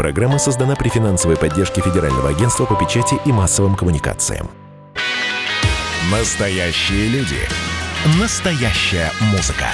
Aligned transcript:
Программа 0.00 0.38
создана 0.38 0.76
при 0.76 0.88
финансовой 0.88 1.36
поддержке 1.36 1.82
Федерального 1.82 2.30
агентства 2.30 2.64
по 2.64 2.74
печати 2.74 3.16
и 3.26 3.32
массовым 3.32 3.74
коммуникациям. 3.74 4.50
Настоящие 6.10 7.08
люди. 7.08 7.36
Настоящая 8.18 9.12
музыка. 9.30 9.66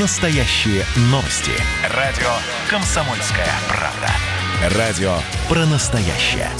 Настоящие 0.00 0.82
новости. 1.12 1.52
Радио 1.94 2.32
«Комсомольская 2.68 3.46
правда». 3.68 4.76
Радио 4.76 5.14
про 5.48 5.64
настоящее. 5.66 6.50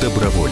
Доброволец. 0.00 0.43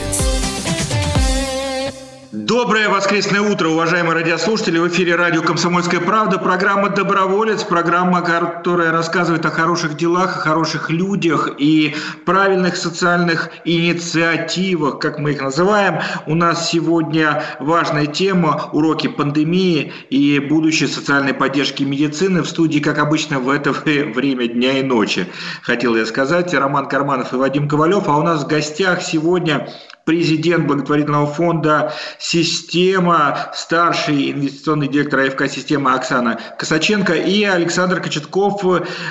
Доброе 2.62 2.88
воскресное 2.88 3.40
утро, 3.40 3.70
уважаемые 3.70 4.14
радиослушатели. 4.14 4.78
В 4.78 4.86
эфире 4.86 5.16
радио 5.16 5.42
«Комсомольская 5.42 5.98
правда». 5.98 6.38
Программа 6.38 6.90
«Доброволец». 6.90 7.64
Программа, 7.64 8.20
которая 8.20 8.92
рассказывает 8.92 9.44
о 9.44 9.50
хороших 9.50 9.96
делах, 9.96 10.36
о 10.36 10.40
хороших 10.42 10.88
людях 10.88 11.50
и 11.58 11.96
правильных 12.24 12.76
социальных 12.76 13.50
инициативах, 13.64 15.00
как 15.00 15.18
мы 15.18 15.32
их 15.32 15.42
называем. 15.42 16.02
У 16.26 16.36
нас 16.36 16.70
сегодня 16.70 17.42
важная 17.58 18.06
тема– 18.06 18.70
уроки 18.72 19.08
пандемии 19.08 19.92
и 20.10 20.38
будущее 20.38 20.88
социальной 20.88 21.34
поддержки 21.34 21.82
медицины. 21.82 22.42
В 22.42 22.48
студии, 22.48 22.78
как 22.78 22.98
обычно, 22.98 23.40
в 23.40 23.50
это 23.50 23.72
время 23.84 24.46
дня 24.46 24.78
и 24.78 24.84
ночи, 24.84 25.26
хотел 25.62 25.96
я 25.96 26.06
сказать. 26.06 26.54
Роман 26.54 26.86
Карманов 26.86 27.32
и 27.32 27.36
Вадим 27.36 27.66
Ковалев. 27.68 28.06
А 28.06 28.16
у 28.16 28.22
нас 28.22 28.44
в 28.44 28.46
гостях 28.46 29.02
сегодня 29.02 29.68
президент 30.04 30.66
благотворительного 30.66 31.26
фонда 31.26 31.92
«Система», 32.18 33.50
старший 33.54 34.32
инвестиционный 34.32 34.88
директор 34.88 35.20
АФК 35.20 35.48
«Система» 35.48 35.94
Оксана 35.94 36.40
Косаченко 36.58 37.14
и 37.14 37.44
Александр 37.44 38.00
Кочетков, 38.00 38.64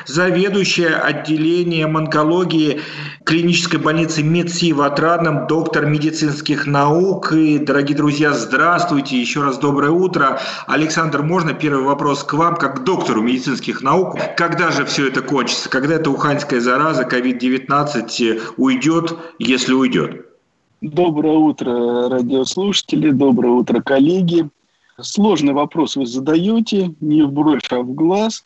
заведующая 0.06 1.00
отделением 1.00 1.98
онкологии 1.98 2.82
клинической 3.24 3.80
больницы 3.80 4.24
МедСи 4.24 4.74
в 4.74 4.82
Отрадном, 4.82 5.48
доктор 5.48 5.86
медицинских 5.86 6.66
наук. 6.66 7.32
И, 7.32 7.60
дорогие 7.60 7.96
друзья, 7.96 8.34
здравствуйте, 8.34 9.20
еще 9.20 9.44
раз 9.44 9.58
доброе 9.58 9.92
утро. 9.92 10.40
Александр, 10.68 11.22
можно 11.22 11.54
первый 11.54 11.84
вопрос 11.84 12.24
к 12.24 12.34
вам, 12.34 12.56
как 12.56 12.82
к 12.82 12.84
доктору 12.84 13.22
медицинских 13.22 13.82
наук? 13.82 14.18
Когда 14.38 14.72
же 14.72 14.86
все 14.86 15.08
это 15.08 15.22
кончится? 15.22 15.70
Когда 15.70 15.96
эта 15.96 16.10
уханьская 16.10 16.60
зараза, 16.60 17.04
COVID-19 17.04 18.42
уйдет, 18.58 19.18
если 19.40 19.74
уйдет? 19.74 20.31
Доброе 20.82 21.38
утро, 21.38 22.10
радиослушатели, 22.10 23.12
доброе 23.12 23.50
утро, 23.50 23.82
коллеги. 23.82 24.50
Сложный 25.00 25.54
вопрос 25.54 25.96
вы 25.96 26.08
задаете, 26.08 26.96
не 27.00 27.22
в 27.22 27.32
бровь, 27.32 27.62
а 27.70 27.82
в 27.82 27.94
глаз. 27.94 28.44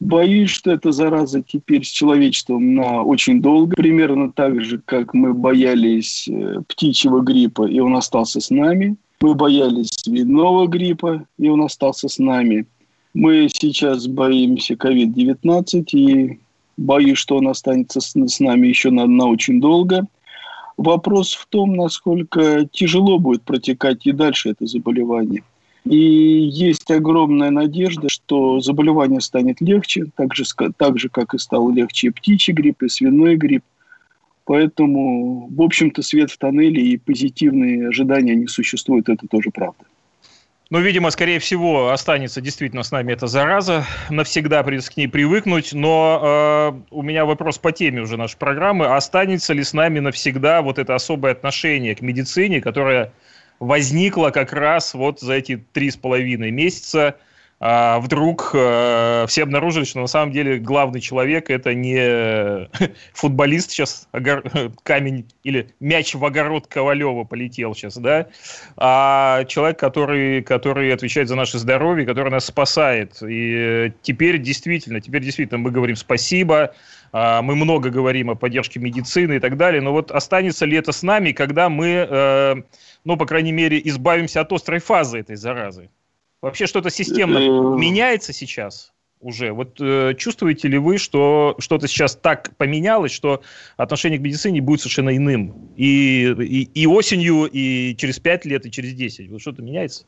Боюсь, 0.00 0.50
что 0.50 0.72
эта 0.72 0.90
зараза 0.90 1.40
теперь 1.40 1.84
с 1.84 1.88
человечеством 1.88 2.74
на 2.74 3.04
очень 3.04 3.40
долго, 3.40 3.76
примерно 3.76 4.32
так 4.32 4.60
же, 4.60 4.82
как 4.84 5.14
мы 5.14 5.34
боялись 5.34 6.26
э, 6.28 6.62
птичьего 6.66 7.20
гриппа, 7.20 7.68
и 7.68 7.78
он 7.78 7.94
остался 7.94 8.40
с 8.40 8.50
нами. 8.50 8.96
Мы 9.20 9.36
боялись 9.36 9.90
свиного 9.92 10.66
гриппа, 10.66 11.26
и 11.38 11.48
он 11.48 11.62
остался 11.62 12.08
с 12.08 12.18
нами. 12.18 12.66
Мы 13.14 13.48
сейчас 13.52 14.08
боимся 14.08 14.74
COVID-19, 14.74 15.84
и 15.92 16.40
боюсь, 16.76 17.18
что 17.18 17.36
он 17.36 17.46
останется 17.46 18.00
с, 18.00 18.40
нами 18.40 18.66
еще 18.66 18.90
на, 18.90 19.06
на 19.06 19.26
очень 19.26 19.60
долго– 19.60 20.08
Вопрос 20.78 21.34
в 21.34 21.46
том, 21.46 21.74
насколько 21.74 22.64
тяжело 22.70 23.18
будет 23.18 23.42
протекать 23.42 24.06
и 24.06 24.12
дальше 24.12 24.50
это 24.50 24.64
заболевание. 24.66 25.42
И 25.84 25.96
есть 25.96 26.88
огромная 26.88 27.50
надежда, 27.50 28.08
что 28.08 28.60
заболевание 28.60 29.20
станет 29.20 29.60
легче, 29.60 30.06
так 30.14 30.36
же, 30.36 30.44
так 30.76 30.98
же 31.00 31.08
как 31.08 31.34
и 31.34 31.38
стал 31.38 31.68
легче 31.70 32.06
и 32.06 32.10
птичий 32.10 32.52
грипп, 32.52 32.84
и 32.84 32.88
свиной 32.88 33.34
грипп. 33.34 33.64
Поэтому, 34.44 35.48
в 35.50 35.60
общем-то, 35.60 36.02
свет 36.02 36.30
в 36.30 36.38
тоннеле 36.38 36.80
и 36.80 36.96
позитивные 36.96 37.88
ожидания 37.88 38.36
не 38.36 38.46
существуют, 38.46 39.08
это 39.08 39.26
тоже 39.26 39.50
правда. 39.50 39.84
Ну, 40.70 40.80
видимо, 40.80 41.10
скорее 41.10 41.38
всего, 41.38 41.92
останется 41.92 42.42
действительно 42.42 42.82
с 42.82 42.90
нами 42.90 43.14
эта 43.14 43.26
зараза. 43.26 43.86
Навсегда 44.10 44.62
придется 44.62 44.92
к 44.92 44.98
ней 44.98 45.08
привыкнуть. 45.08 45.72
Но 45.72 46.20
э, 46.22 46.80
у 46.90 47.02
меня 47.02 47.24
вопрос 47.24 47.56
по 47.56 47.72
теме 47.72 48.02
уже 48.02 48.18
нашей 48.18 48.36
программы. 48.36 48.84
Останется 48.84 49.54
ли 49.54 49.64
с 49.64 49.72
нами 49.72 50.00
навсегда 50.00 50.60
вот 50.60 50.78
это 50.78 50.94
особое 50.94 51.32
отношение 51.32 51.94
к 51.94 52.02
медицине, 52.02 52.60
которое 52.60 53.12
возникло 53.60 54.28
как 54.28 54.52
раз 54.52 54.92
вот 54.92 55.20
за 55.20 55.34
эти 55.34 55.56
три 55.72 55.90
с 55.90 55.96
половиной 55.96 56.50
месяца 56.50 57.16
а 57.60 57.98
вдруг 57.98 58.52
э, 58.54 59.24
все 59.26 59.42
обнаружили, 59.42 59.84
что 59.84 59.98
на 60.00 60.06
самом 60.06 60.30
деле 60.30 60.58
главный 60.58 61.00
человек 61.00 61.50
это 61.50 61.74
не 61.74 62.68
футболист 63.14 63.72
сейчас, 63.72 64.08
огор... 64.12 64.44
камень 64.84 65.26
или 65.42 65.70
мяч 65.80 66.14
в 66.14 66.24
огород 66.24 66.68
Ковалева 66.68 67.24
полетел 67.24 67.74
сейчас, 67.74 67.96
да, 67.96 68.28
а 68.76 69.44
человек, 69.46 69.78
который, 69.78 70.42
который 70.42 70.92
отвечает 70.92 71.28
за 71.28 71.34
наше 71.34 71.58
здоровье, 71.58 72.06
который 72.06 72.30
нас 72.30 72.46
спасает. 72.46 73.20
И 73.28 73.92
теперь 74.02 74.38
действительно, 74.38 75.00
теперь 75.00 75.24
действительно 75.24 75.58
мы 75.58 75.72
говорим 75.72 75.96
спасибо, 75.96 76.74
а, 77.12 77.42
мы 77.42 77.56
много 77.56 77.90
говорим 77.90 78.30
о 78.30 78.36
поддержке 78.36 78.78
медицины 78.78 79.34
и 79.34 79.38
так 79.40 79.56
далее, 79.56 79.80
но 79.80 79.92
вот 79.92 80.12
останется 80.12 80.64
ли 80.64 80.76
это 80.76 80.92
с 80.92 81.02
нами, 81.02 81.32
когда 81.32 81.68
мы, 81.68 82.06
э, 82.08 82.54
ну, 83.04 83.16
по 83.16 83.26
крайней 83.26 83.52
мере, 83.52 83.80
избавимся 83.84 84.42
от 84.42 84.52
острой 84.52 84.78
фазы 84.78 85.18
этой 85.18 85.36
заразы? 85.36 85.90
Вообще 86.40 86.66
что-то 86.66 86.90
системно 86.90 87.38
э, 87.38 87.78
меняется 87.78 88.32
сейчас 88.32 88.92
уже? 89.20 89.52
Вот 89.52 89.80
э, 89.80 90.14
чувствуете 90.16 90.68
ли 90.68 90.78
вы, 90.78 90.98
что 90.98 91.56
что-то 91.58 91.88
сейчас 91.88 92.14
так 92.14 92.56
поменялось, 92.56 93.10
что 93.10 93.42
отношение 93.76 94.20
к 94.20 94.22
медицине 94.22 94.60
будет 94.60 94.80
совершенно 94.80 95.16
иным? 95.16 95.70
И, 95.76 96.32
и, 96.38 96.70
и 96.74 96.86
осенью, 96.86 97.46
и 97.46 97.96
через 97.96 98.20
5 98.20 98.44
лет, 98.44 98.66
и 98.66 98.70
через 98.70 98.94
10. 98.94 99.30
Вот 99.30 99.40
что-то 99.40 99.62
меняется? 99.62 100.04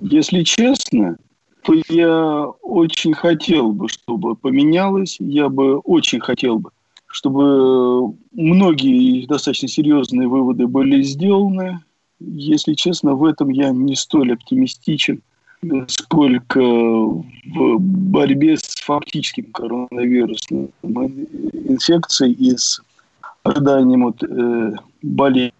Если 0.00 0.42
честно, 0.42 1.16
то 1.62 1.74
я 1.88 2.44
очень 2.62 3.14
хотел 3.14 3.72
бы, 3.72 3.88
чтобы 3.88 4.36
поменялось. 4.36 5.16
Я 5.18 5.48
бы 5.48 5.78
очень 5.78 6.20
хотел 6.20 6.58
бы, 6.58 6.70
чтобы 7.06 8.14
многие 8.32 9.26
достаточно 9.26 9.68
серьезные 9.68 10.28
выводы 10.28 10.66
были 10.66 11.00
сделаны 11.02 11.80
если 12.20 12.74
честно, 12.74 13.14
в 13.14 13.24
этом 13.24 13.48
я 13.50 13.70
не 13.70 13.96
столь 13.96 14.32
оптимистичен, 14.32 15.20
сколько 15.88 16.60
в 16.60 17.78
борьбе 17.78 18.56
с 18.56 18.80
фактическим 18.80 19.46
коронавирусным 19.52 20.70
инфекцией 20.82 22.32
и 22.32 22.56
с 22.56 22.80
ожиданием 23.42 24.06
от 24.06 24.22
э, 24.22 24.72
болезни. 25.02 25.52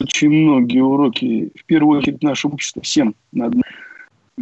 Очень 0.00 0.30
многие 0.30 0.80
уроки, 0.80 1.52
в 1.54 1.64
первую 1.64 2.00
очередь, 2.00 2.22
нашему 2.22 2.54
обществу, 2.54 2.82
всем 2.82 3.14
надо. 3.32 3.58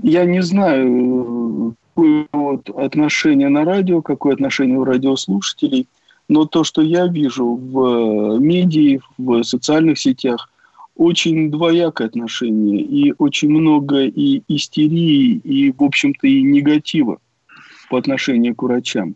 Я 0.02 0.24
не 0.24 0.42
знаю, 0.42 1.74
какое 1.94 2.26
вот 2.32 2.70
отношение 2.70 3.48
на 3.48 3.64
радио, 3.64 4.00
какое 4.00 4.34
отношение 4.34 4.78
у 4.78 4.84
радиослушателей, 4.84 5.86
но 6.28 6.46
то, 6.46 6.64
что 6.64 6.80
я 6.80 7.08
вижу 7.08 7.56
в 7.56 8.38
медиа, 8.38 9.00
в 9.18 9.42
социальных 9.42 9.98
сетях, 9.98 10.49
очень 11.00 11.50
двоякое 11.50 12.08
отношение, 12.08 12.82
и 12.82 13.14
очень 13.16 13.48
много 13.48 14.04
и 14.04 14.42
истерии, 14.48 15.40
и, 15.42 15.72
в 15.72 15.82
общем-то, 15.82 16.26
и 16.26 16.42
негатива 16.42 17.16
по 17.88 17.96
отношению 17.96 18.54
к 18.54 18.62
врачам. 18.62 19.14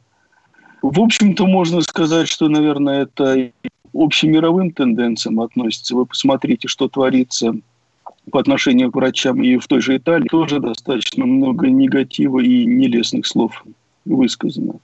В 0.80 0.98
общем-то, 0.98 1.46
можно 1.46 1.82
сказать, 1.82 2.26
что, 2.26 2.48
наверное, 2.48 3.02
это 3.02 3.50
общемировым 3.92 4.70
тенденциям 4.70 5.40
относится. 5.40 5.94
Вы 5.94 6.06
посмотрите, 6.06 6.68
что 6.68 6.88
творится 6.88 7.54
по 8.30 8.40
отношению 8.40 8.90
к 8.90 8.96
врачам 8.96 9.42
и 9.42 9.58
в 9.58 9.66
той 9.66 9.82
же 9.82 9.98
Италии. 9.98 10.28
Тоже 10.28 10.60
достаточно 10.60 11.26
много 11.26 11.68
негатива 11.68 12.40
и 12.40 12.64
нелестных 12.64 13.26
слов 13.26 13.62
высказано. 14.06 14.76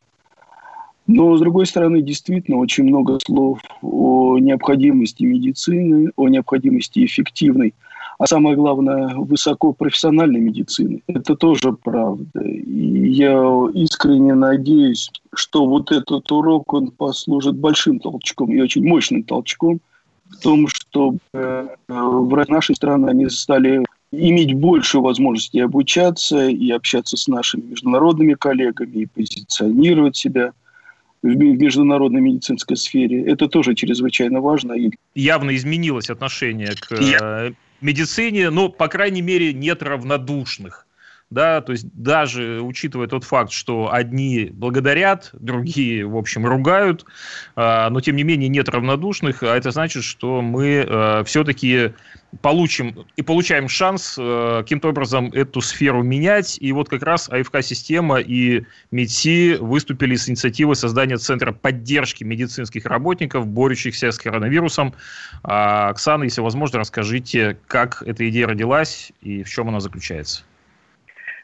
Но, 1.13 1.37
с 1.37 1.41
другой 1.41 1.67
стороны, 1.67 2.03
действительно 2.03 2.59
очень 2.59 2.85
много 2.85 3.19
слов 3.27 3.59
о 3.83 4.39
необходимости 4.39 5.25
медицины, 5.25 6.13
о 6.15 6.29
необходимости 6.29 7.05
эффективной, 7.05 7.75
а 8.21 8.29
самое 8.29 8.55
главное, 8.55 9.17
высокопрофессиональной 9.17 10.39
медицины. 10.39 11.03
Это 11.09 11.35
тоже 11.35 11.73
правда. 11.73 12.41
И 12.43 13.11
я 13.11 13.43
искренне 13.75 14.35
надеюсь, 14.35 15.11
что 15.35 15.67
вот 15.67 15.91
этот 15.91 16.31
урок, 16.31 16.73
он 16.73 16.93
послужит 16.93 17.57
большим 17.57 17.99
толчком 17.99 18.53
и 18.53 18.61
очень 18.61 18.87
мощным 18.87 19.25
толчком 19.25 19.81
в 20.29 20.37
том, 20.37 20.69
чтобы 20.69 21.19
э, 21.33 21.67
в 21.89 22.45
нашей 22.49 22.77
стране 22.77 23.07
они 23.09 23.29
стали 23.31 23.85
иметь 24.13 24.55
больше 24.55 25.01
возможностей 25.01 25.59
обучаться 25.59 26.47
и 26.47 26.71
общаться 26.71 27.17
с 27.17 27.27
нашими 27.27 27.63
международными 27.63 28.35
коллегами 28.35 28.99
и 28.99 29.07
позиционировать 29.07 30.15
себя– 30.15 30.53
в 31.23 31.37
международной 31.37 32.21
медицинской 32.21 32.77
сфере. 32.77 33.25
Это 33.25 33.49
тоже 33.49 33.75
чрезвычайно 33.75 34.41
важно. 34.41 34.75
Явно 35.15 35.55
изменилось 35.55 36.11
отношение 36.11 36.75
к 36.75 37.01
Я... 37.01 37.49
Э, 37.49 37.53
медицине, 37.81 38.51
ну, 38.51 38.69
по 38.69 38.89
крайней 38.89 39.23
мере, 39.23 39.53
нет 39.53 39.83
равнодушных 39.83 40.87
да, 41.31 41.61
то 41.61 41.71
есть 41.73 41.87
даже 41.95 42.61
учитывая 42.61 43.07
тот 43.07 43.23
факт, 43.23 43.53
что 43.53 43.93
одни 43.93 44.51
благодарят, 44.53 45.31
другие, 45.33 46.05
в 46.05 46.17
общем, 46.17 46.45
ругают, 46.45 47.05
а, 47.55 47.89
но 47.91 48.01
тем 48.01 48.17
не 48.17 48.25
менее 48.25 48.49
нет 48.49 48.69
равнодушных, 48.69 49.45
а 49.45 49.57
это 49.57 49.71
значит, 49.71 50.03
что 50.03 50.43
мы 50.43 50.85
а, 50.89 51.23
все-таки 51.23 51.93
получим 52.43 53.07
и 53.15 53.23
получаем 53.23 53.69
шанс 53.69 54.17
а, 54.19 54.63
каким-то 54.63 54.89
образом 54.89 55.31
эту 55.33 55.61
сферу 55.61 56.03
менять. 56.03 56.59
И 56.61 56.73
вот 56.73 56.89
как 56.89 57.05
раз 57.05 57.29
АФК-система 57.29 58.19
и 58.19 58.65
МИДСИ 58.91 59.59
выступили 59.61 60.17
с 60.17 60.29
инициативой 60.29 60.75
создания 60.75 61.17
Центра 61.17 61.53
поддержки 61.53 62.25
медицинских 62.25 62.87
работников, 62.87 63.47
борющихся 63.47 64.11
с 64.11 64.19
коронавирусом. 64.19 64.95
Оксана, 65.43 66.25
если 66.25 66.41
возможно, 66.41 66.81
расскажите, 66.81 67.57
как 67.69 68.03
эта 68.05 68.29
идея 68.29 68.49
родилась 68.49 69.13
и 69.23 69.45
в 69.45 69.49
чем 69.49 69.69
она 69.69 69.79
заключается. 69.79 70.43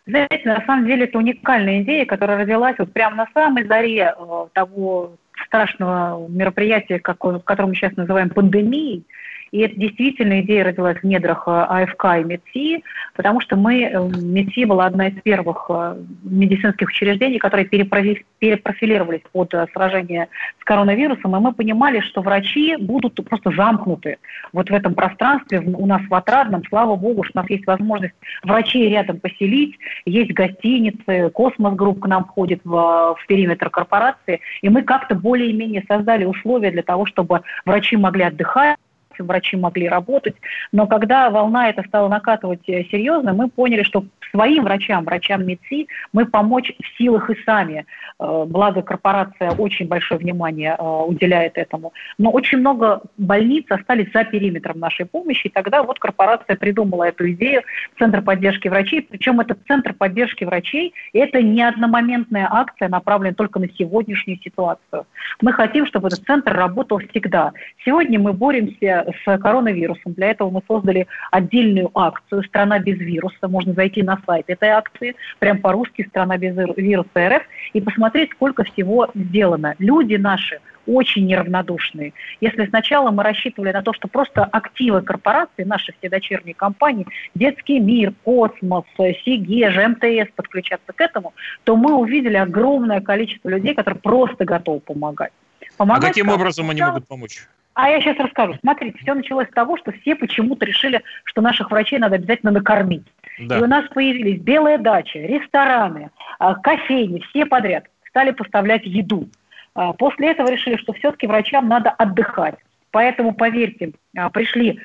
Знаете, 0.06 0.42
на 0.44 0.64
самом 0.66 0.86
деле 0.86 1.04
это 1.04 1.18
уникальная 1.18 1.82
идея, 1.82 2.06
которая 2.06 2.38
родилась 2.38 2.76
вот 2.78 2.92
прямо 2.92 3.16
на 3.16 3.28
самой 3.34 3.64
заре 3.66 4.14
э, 4.16 4.46
того 4.52 5.16
страшного 5.46 6.28
мероприятия, 6.28 7.00
как, 7.00 7.18
которое 7.18 7.68
мы 7.68 7.74
сейчас 7.74 7.96
называем 7.96 8.30
пандемией. 8.30 9.04
И 9.52 9.60
это 9.60 9.76
действительно 9.76 10.40
идея 10.40 10.64
родилась 10.64 10.98
в 10.98 11.04
недрах 11.04 11.44
э, 11.46 11.50
АФК 11.50 12.04
и 12.18 12.24
МЕДСИ, 12.24 12.84
потому 13.14 13.40
что 13.40 13.56
мы, 13.56 13.82
э, 13.82 14.08
МЕДСИ 14.20 14.64
была 14.64 14.86
одна 14.86 15.08
из 15.08 15.22
первых 15.22 15.66
э, 15.68 15.96
медицинских 16.24 16.88
учреждений, 16.88 17.38
которые 17.38 17.66
перепрофилировались 17.66 19.22
под 19.32 19.54
сражение 19.72 20.28
с 20.60 20.64
коронавирусом, 20.64 21.36
и 21.36 21.40
мы 21.40 21.52
понимали, 21.52 22.00
что 22.00 22.22
врачи 22.22 22.76
будут 22.76 23.14
просто 23.28 23.50
замкнуты 23.50 24.18
вот 24.52 24.70
в 24.70 24.74
этом 24.74 24.94
пространстве 24.94 25.60
у 25.60 25.86
нас 25.86 26.02
в 26.08 26.14
Отрадном. 26.14 26.62
Слава 26.68 26.96
богу, 26.96 27.22
что 27.22 27.38
у 27.38 27.42
нас 27.42 27.50
есть 27.50 27.66
возможность 27.66 28.14
врачей 28.42 28.88
рядом 28.90 29.20
поселить, 29.20 29.76
есть 30.04 30.32
гостиницы, 30.32 31.30
Космос 31.30 31.74
Групп 31.74 32.00
к 32.00 32.06
нам 32.06 32.24
входит 32.24 32.60
в, 32.64 32.70
в 32.70 33.26
периметр 33.28 33.70
корпорации, 33.70 34.40
и 34.62 34.68
мы 34.68 34.82
как-то 34.82 35.14
более-менее 35.14 35.84
создали 35.88 36.24
условия 36.24 36.70
для 36.70 36.82
того, 36.82 37.06
чтобы 37.06 37.42
врачи 37.64 37.96
могли 37.96 38.24
отдыхать, 38.24 38.76
врачи 39.22 39.56
могли 39.56 39.88
работать. 39.88 40.36
Но 40.72 40.86
когда 40.86 41.30
волна 41.30 41.70
эта 41.70 41.82
стала 41.82 42.08
накатывать 42.08 42.68
э, 42.68 42.84
серьезно, 42.84 43.32
мы 43.32 43.48
поняли, 43.48 43.82
что 43.82 44.04
своим 44.36 44.64
врачам, 44.64 45.04
врачам 45.04 45.46
МИДСИ, 45.46 45.88
мы 46.12 46.26
помочь 46.26 46.72
в 46.82 46.98
силах 46.98 47.30
и 47.30 47.36
сами. 47.44 47.86
Э, 48.18 48.44
благо 48.46 48.82
корпорация 48.82 49.50
очень 49.52 49.88
большое 49.88 50.20
внимание 50.20 50.76
э, 50.78 50.82
уделяет 50.82 51.56
этому. 51.56 51.92
Но 52.18 52.30
очень 52.30 52.58
много 52.58 53.02
больниц 53.16 53.64
остались 53.70 54.12
за 54.12 54.24
периметром 54.24 54.78
нашей 54.78 55.06
помощи, 55.06 55.46
и 55.46 55.50
тогда 55.50 55.82
вот 55.82 55.98
корпорация 55.98 56.56
придумала 56.56 57.04
эту 57.04 57.30
идею 57.32 57.62
Центр 57.98 58.20
поддержки 58.22 58.68
врачей. 58.68 59.02
Причем 59.02 59.40
этот 59.40 59.58
Центр 59.66 59.94
поддержки 59.94 60.44
врачей– 60.44 60.92
это 61.14 61.42
не 61.42 61.62
одномоментная 61.62 62.48
акция, 62.50 62.88
направленная 62.88 63.34
только 63.34 63.58
на 63.58 63.68
сегодняшнюю 63.70 64.38
ситуацию. 64.38 65.06
Мы 65.40 65.52
хотим, 65.52 65.86
чтобы 65.86 66.08
этот 66.08 66.24
центр 66.26 66.52
работал 66.52 66.98
всегда. 66.98 67.52
Сегодня 67.84 68.18
мы 68.18 68.32
боремся 68.32 69.06
с 69.24 69.38
коронавирусом. 69.38 70.12
Для 70.14 70.30
этого 70.30 70.50
мы 70.50 70.62
создали 70.66 71.06
отдельную 71.30 71.90
акцию 71.94 72.42
«Страна 72.44 72.78
без 72.78 72.98
вируса». 72.98 73.48
Можно 73.48 73.74
зайти 73.74 74.02
на 74.02 74.16
сайт 74.26 74.44
этой 74.48 74.70
акции, 74.70 75.16
прям 75.38 75.58
по-русски 75.58 76.06
«Страна 76.08 76.36
без 76.36 76.56
вируса 76.76 77.28
РФ» 77.28 77.42
и 77.72 77.80
посмотреть, 77.80 78.32
сколько 78.32 78.64
всего 78.64 79.08
сделано. 79.14 79.74
Люди 79.78 80.16
наши 80.16 80.60
очень 80.86 81.26
неравнодушные. 81.26 82.12
Если 82.40 82.66
сначала 82.66 83.10
мы 83.10 83.22
рассчитывали 83.22 83.72
на 83.72 83.82
то, 83.82 83.92
что 83.92 84.08
просто 84.08 84.44
активы 84.44 85.02
корпорации, 85.02 85.64
наши 85.64 85.92
все 85.98 86.08
дочерние 86.08 86.54
компании, 86.54 87.06
Детский 87.34 87.80
мир, 87.80 88.12
Космос, 88.24 88.84
Сигеж, 88.96 89.74
МТС 89.76 90.32
подключаться 90.34 90.92
к 90.92 91.00
этому, 91.00 91.34
то 91.64 91.76
мы 91.76 91.94
увидели 91.94 92.36
огромное 92.36 93.00
количество 93.00 93.48
людей, 93.48 93.74
которые 93.74 94.00
просто 94.00 94.44
готовы 94.44 94.80
помогать. 94.80 95.32
помогать 95.76 96.04
а 96.04 96.08
каким 96.08 96.28
образом 96.28 96.70
они 96.70 96.82
могут 96.82 97.06
помочь? 97.06 97.48
А 97.76 97.90
я 97.90 98.00
сейчас 98.00 98.16
расскажу. 98.16 98.54
Смотрите, 98.62 98.98
все 99.02 99.12
началось 99.12 99.48
с 99.48 99.52
того, 99.52 99.76
что 99.76 99.92
все 99.92 100.16
почему-то 100.16 100.64
решили, 100.64 101.02
что 101.24 101.42
наших 101.42 101.70
врачей 101.70 101.98
надо 101.98 102.14
обязательно 102.14 102.50
накормить. 102.50 103.04
Да. 103.38 103.58
И 103.58 103.62
у 103.62 103.66
нас 103.66 103.84
появились 103.92 104.40
белые 104.40 104.78
дачи, 104.78 105.18
рестораны, 105.18 106.10
а, 106.38 106.54
кофейни, 106.54 107.20
все 107.20 107.44
подряд 107.44 107.84
стали 108.08 108.30
поставлять 108.30 108.86
еду. 108.86 109.28
А, 109.74 109.92
после 109.92 110.30
этого 110.30 110.50
решили, 110.50 110.76
что 110.76 110.94
все-таки 110.94 111.26
врачам 111.26 111.68
надо 111.68 111.90
отдыхать. 111.90 112.54
Поэтому, 112.92 113.34
поверьте, 113.34 113.92
а, 114.16 114.30
пришли 114.30 114.80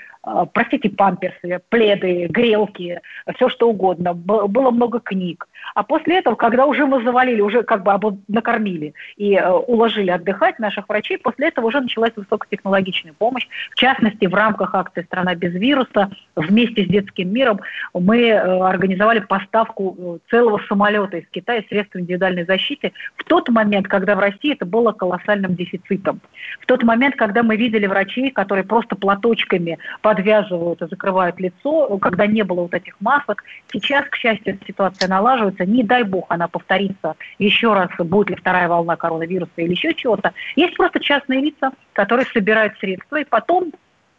простите, 0.53 0.89
памперсы, 0.89 1.61
пледы, 1.69 2.27
грелки, 2.27 2.99
все 3.35 3.49
что 3.49 3.69
угодно. 3.69 4.13
Было 4.13 4.71
много 4.71 4.99
книг. 4.99 5.47
А 5.73 5.83
после 5.83 6.19
этого, 6.19 6.35
когда 6.35 6.65
уже 6.65 6.85
мы 6.85 7.03
завалили, 7.03 7.41
уже 7.41 7.63
как 7.63 7.83
бы 7.83 8.17
накормили 8.27 8.93
и 9.15 9.35
э, 9.35 9.49
уложили 9.49 10.11
отдыхать 10.11 10.59
наших 10.59 10.89
врачей, 10.89 11.17
после 11.17 11.47
этого 11.47 11.67
уже 11.67 11.81
началась 11.81 12.11
высокотехнологичная 12.15 13.13
помощь. 13.13 13.47
В 13.71 13.75
частности, 13.75 14.25
в 14.25 14.33
рамках 14.33 14.75
акции 14.75 15.03
«Страна 15.03 15.35
без 15.35 15.53
вируса» 15.53 16.11
вместе 16.35 16.85
с 16.85 16.87
детским 16.87 17.33
миром 17.33 17.61
мы 17.93 18.27
э, 18.27 18.37
организовали 18.37 19.19
поставку 19.19 19.95
э, 19.97 20.29
целого 20.29 20.59
самолета 20.67 21.17
из 21.17 21.27
Китая 21.29 21.63
средств 21.69 21.95
индивидуальной 21.95 22.45
защиты 22.45 22.91
в 23.15 23.23
тот 23.23 23.49
момент, 23.49 23.87
когда 23.87 24.15
в 24.15 24.19
России 24.19 24.53
это 24.53 24.65
было 24.65 24.91
колоссальным 24.91 25.55
дефицитом. 25.55 26.19
В 26.59 26.65
тот 26.65 26.83
момент, 26.83 27.15
когда 27.15 27.43
мы 27.43 27.55
видели 27.55 27.87
врачей, 27.87 28.31
которые 28.31 28.65
просто 28.65 28.95
платочками 28.95 29.77
подвязывают 30.13 30.81
и 30.81 30.87
закрывают 30.87 31.39
лицо, 31.39 31.97
когда 31.99 32.27
не 32.27 32.43
было 32.43 32.61
вот 32.61 32.73
этих 32.73 32.99
масок. 32.99 33.43
Сейчас, 33.71 34.05
к 34.09 34.15
счастью, 34.17 34.59
ситуация 34.67 35.07
налаживается. 35.07 35.65
Не 35.65 35.83
дай 35.83 36.03
бог 36.03 36.25
она 36.27 36.49
повторится 36.49 37.15
еще 37.39 37.73
раз, 37.73 37.89
будет 37.97 38.29
ли 38.31 38.35
вторая 38.35 38.67
волна 38.67 38.97
коронавируса 38.97 39.51
или 39.57 39.71
еще 39.71 39.93
чего-то. 39.93 40.33
Есть 40.57 40.75
просто 40.75 40.99
частные 40.99 41.39
лица, 41.39 41.71
которые 41.93 42.25
собирают 42.33 42.77
средства 42.79 43.21
и 43.21 43.23
потом 43.23 43.71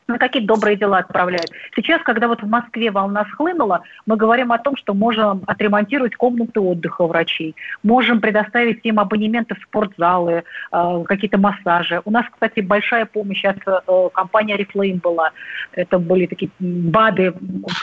на 0.09 0.19
какие 0.19 0.45
добрые 0.45 0.77
дела 0.77 0.99
отправляют. 0.99 1.51
Сейчас, 1.75 2.03
когда 2.03 2.29
вот 2.29 2.43
в 2.43 2.49
Москве 2.49 2.91
волна 2.91 3.25
схлынула, 3.33 3.83
мы 4.07 4.17
говорим 4.17 4.53
о 4.53 4.59
том, 4.59 4.77
что 4.77 4.95
можем 4.95 5.43
отремонтировать 5.47 6.17
комнаты 6.17 6.61
отдыха 6.61 7.07
врачей, 7.07 7.55
можем 7.83 8.21
предоставить 8.21 8.81
им 8.85 8.99
абонементы 8.99 9.55
в 9.55 9.63
спортзалы, 9.63 10.45
э, 10.73 11.05
какие-то 11.07 11.39
массажи. 11.39 12.03
У 12.05 12.11
нас, 12.11 12.27
кстати, 12.31 12.61
большая 12.61 13.07
помощь 13.07 13.45
от 13.45 13.59
э, 13.67 14.09
компании 14.13 14.57
Reflame 14.57 15.01
была. 15.01 15.31
Это 15.73 15.99
были 15.99 16.27
такие 16.27 16.51
БАДы, 16.59 17.35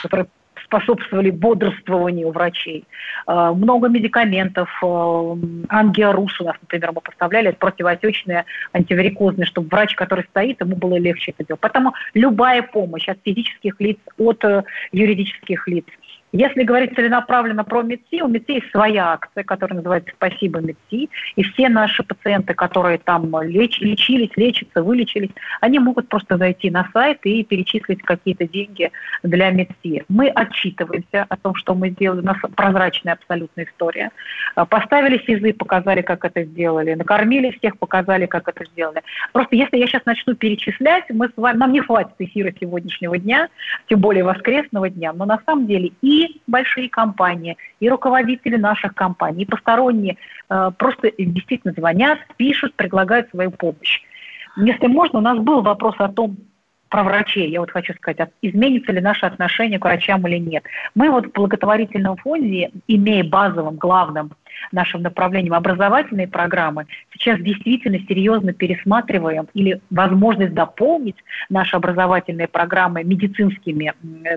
которые 0.02 0.26
способствовали 0.70 1.30
бодрствованию 1.30 2.30
врачей. 2.30 2.84
Э, 3.26 3.50
много 3.54 3.88
медикаментов. 3.88 4.68
Э, 4.82 5.36
Ангиарус 5.68 6.40
у 6.40 6.44
нас, 6.44 6.56
например, 6.60 6.92
мы 6.94 7.00
поставляли, 7.00 7.50
противоотечные, 7.50 8.44
антиварикозные, 8.72 9.46
чтобы 9.46 9.68
врач, 9.68 9.94
который 9.96 10.24
стоит, 10.30 10.60
ему 10.60 10.76
было 10.76 10.96
легче 10.96 11.32
это 11.32 11.44
делать. 11.44 11.60
Поэтому 11.60 11.94
любая 12.14 12.62
помощь 12.62 13.08
от 13.08 13.18
физических 13.24 13.74
лиц, 13.80 13.98
от 14.16 14.44
э, 14.44 14.62
юридических 14.92 15.66
лиц– 15.66 15.84
если 16.32 16.62
говорить 16.62 16.94
целенаправленно 16.94 17.64
про 17.64 17.82
МИДСИ, 17.82 18.22
у 18.22 18.28
МИДСИ 18.28 18.52
есть 18.52 18.70
своя 18.70 19.12
акция, 19.12 19.42
которая 19.42 19.78
называется 19.78 20.12
«Спасибо 20.14 20.60
МИДСИ», 20.60 21.08
и 21.34 21.42
все 21.42 21.68
наши 21.68 22.04
пациенты, 22.04 22.54
которые 22.54 22.98
там 22.98 23.28
леч, 23.42 23.80
лечились, 23.80 24.30
лечатся, 24.36 24.82
вылечились, 24.82 25.30
они 25.60 25.80
могут 25.80 26.08
просто 26.08 26.36
зайти 26.36 26.70
на 26.70 26.88
сайт 26.92 27.18
и 27.24 27.42
перечислить 27.42 28.02
какие-то 28.02 28.46
деньги 28.46 28.92
для 29.24 29.50
МИДСИ. 29.50 30.04
Мы 30.08 30.28
отчитываемся 30.28 31.26
о 31.28 31.36
том, 31.36 31.56
что 31.56 31.74
мы 31.74 31.90
сделали, 31.90 32.20
у 32.20 32.24
нас 32.24 32.36
прозрачная 32.54 33.14
абсолютная 33.14 33.64
история. 33.64 34.10
А, 34.54 34.64
поставили 34.66 35.22
СИЗы, 35.26 35.52
показали, 35.52 36.02
как 36.02 36.24
это 36.24 36.44
сделали, 36.44 36.94
накормили 36.94 37.50
всех, 37.58 37.76
показали, 37.78 38.26
как 38.26 38.48
это 38.48 38.64
сделали. 38.66 39.02
Просто 39.32 39.56
если 39.56 39.78
я 39.78 39.86
сейчас 39.88 40.04
начну 40.04 40.36
перечислять, 40.36 41.04
мы 41.10 41.28
с 41.28 41.32
вами, 41.36 41.56
нам 41.56 41.72
не 41.72 41.80
хватит 41.80 42.14
эфира 42.20 42.52
сегодняшнего 42.60 43.18
дня, 43.18 43.48
тем 43.88 44.00
более 44.00 44.22
воскресного 44.22 44.88
дня, 44.90 45.12
но 45.12 45.24
на 45.24 45.40
самом 45.44 45.66
деле 45.66 45.90
и 46.02 46.19
большие 46.46 46.88
компании, 46.88 47.56
и 47.80 47.88
руководители 47.88 48.56
наших 48.56 48.94
компаний, 48.94 49.42
и 49.42 49.46
посторонние 49.46 50.16
э, 50.48 50.70
просто 50.78 51.10
действительно 51.18 51.72
звонят, 51.76 52.18
пишут, 52.36 52.74
предлагают 52.74 53.30
свою 53.30 53.50
помощь. 53.50 54.00
Если 54.56 54.86
можно, 54.86 55.18
у 55.18 55.22
нас 55.22 55.38
был 55.38 55.62
вопрос 55.62 55.94
о 55.98 56.08
том, 56.08 56.36
про 56.90 57.04
врачей, 57.04 57.48
я 57.50 57.60
вот 57.60 57.70
хочу 57.70 57.94
сказать, 57.94 58.20
а 58.20 58.28
изменится 58.42 58.92
ли 58.92 59.00
наше 59.00 59.24
отношение 59.24 59.78
к 59.78 59.84
врачам 59.84 60.26
или 60.26 60.38
нет. 60.38 60.64
Мы 60.96 61.08
вот 61.10 61.26
в 61.26 61.32
благотворительном 61.32 62.16
фонде, 62.16 62.70
имея 62.88 63.24
базовым, 63.24 63.76
главным 63.76 64.32
нашим 64.72 65.02
направлением 65.02 65.54
образовательной 65.54 66.28
программы, 66.28 66.86
сейчас 67.12 67.40
действительно 67.40 67.98
серьезно 68.08 68.52
пересматриваем 68.52 69.48
или 69.54 69.80
возможность 69.90 70.54
дополнить 70.54 71.16
наши 71.48 71.76
образовательные 71.76 72.48
программы 72.48 73.04
медицинскими 73.04 73.92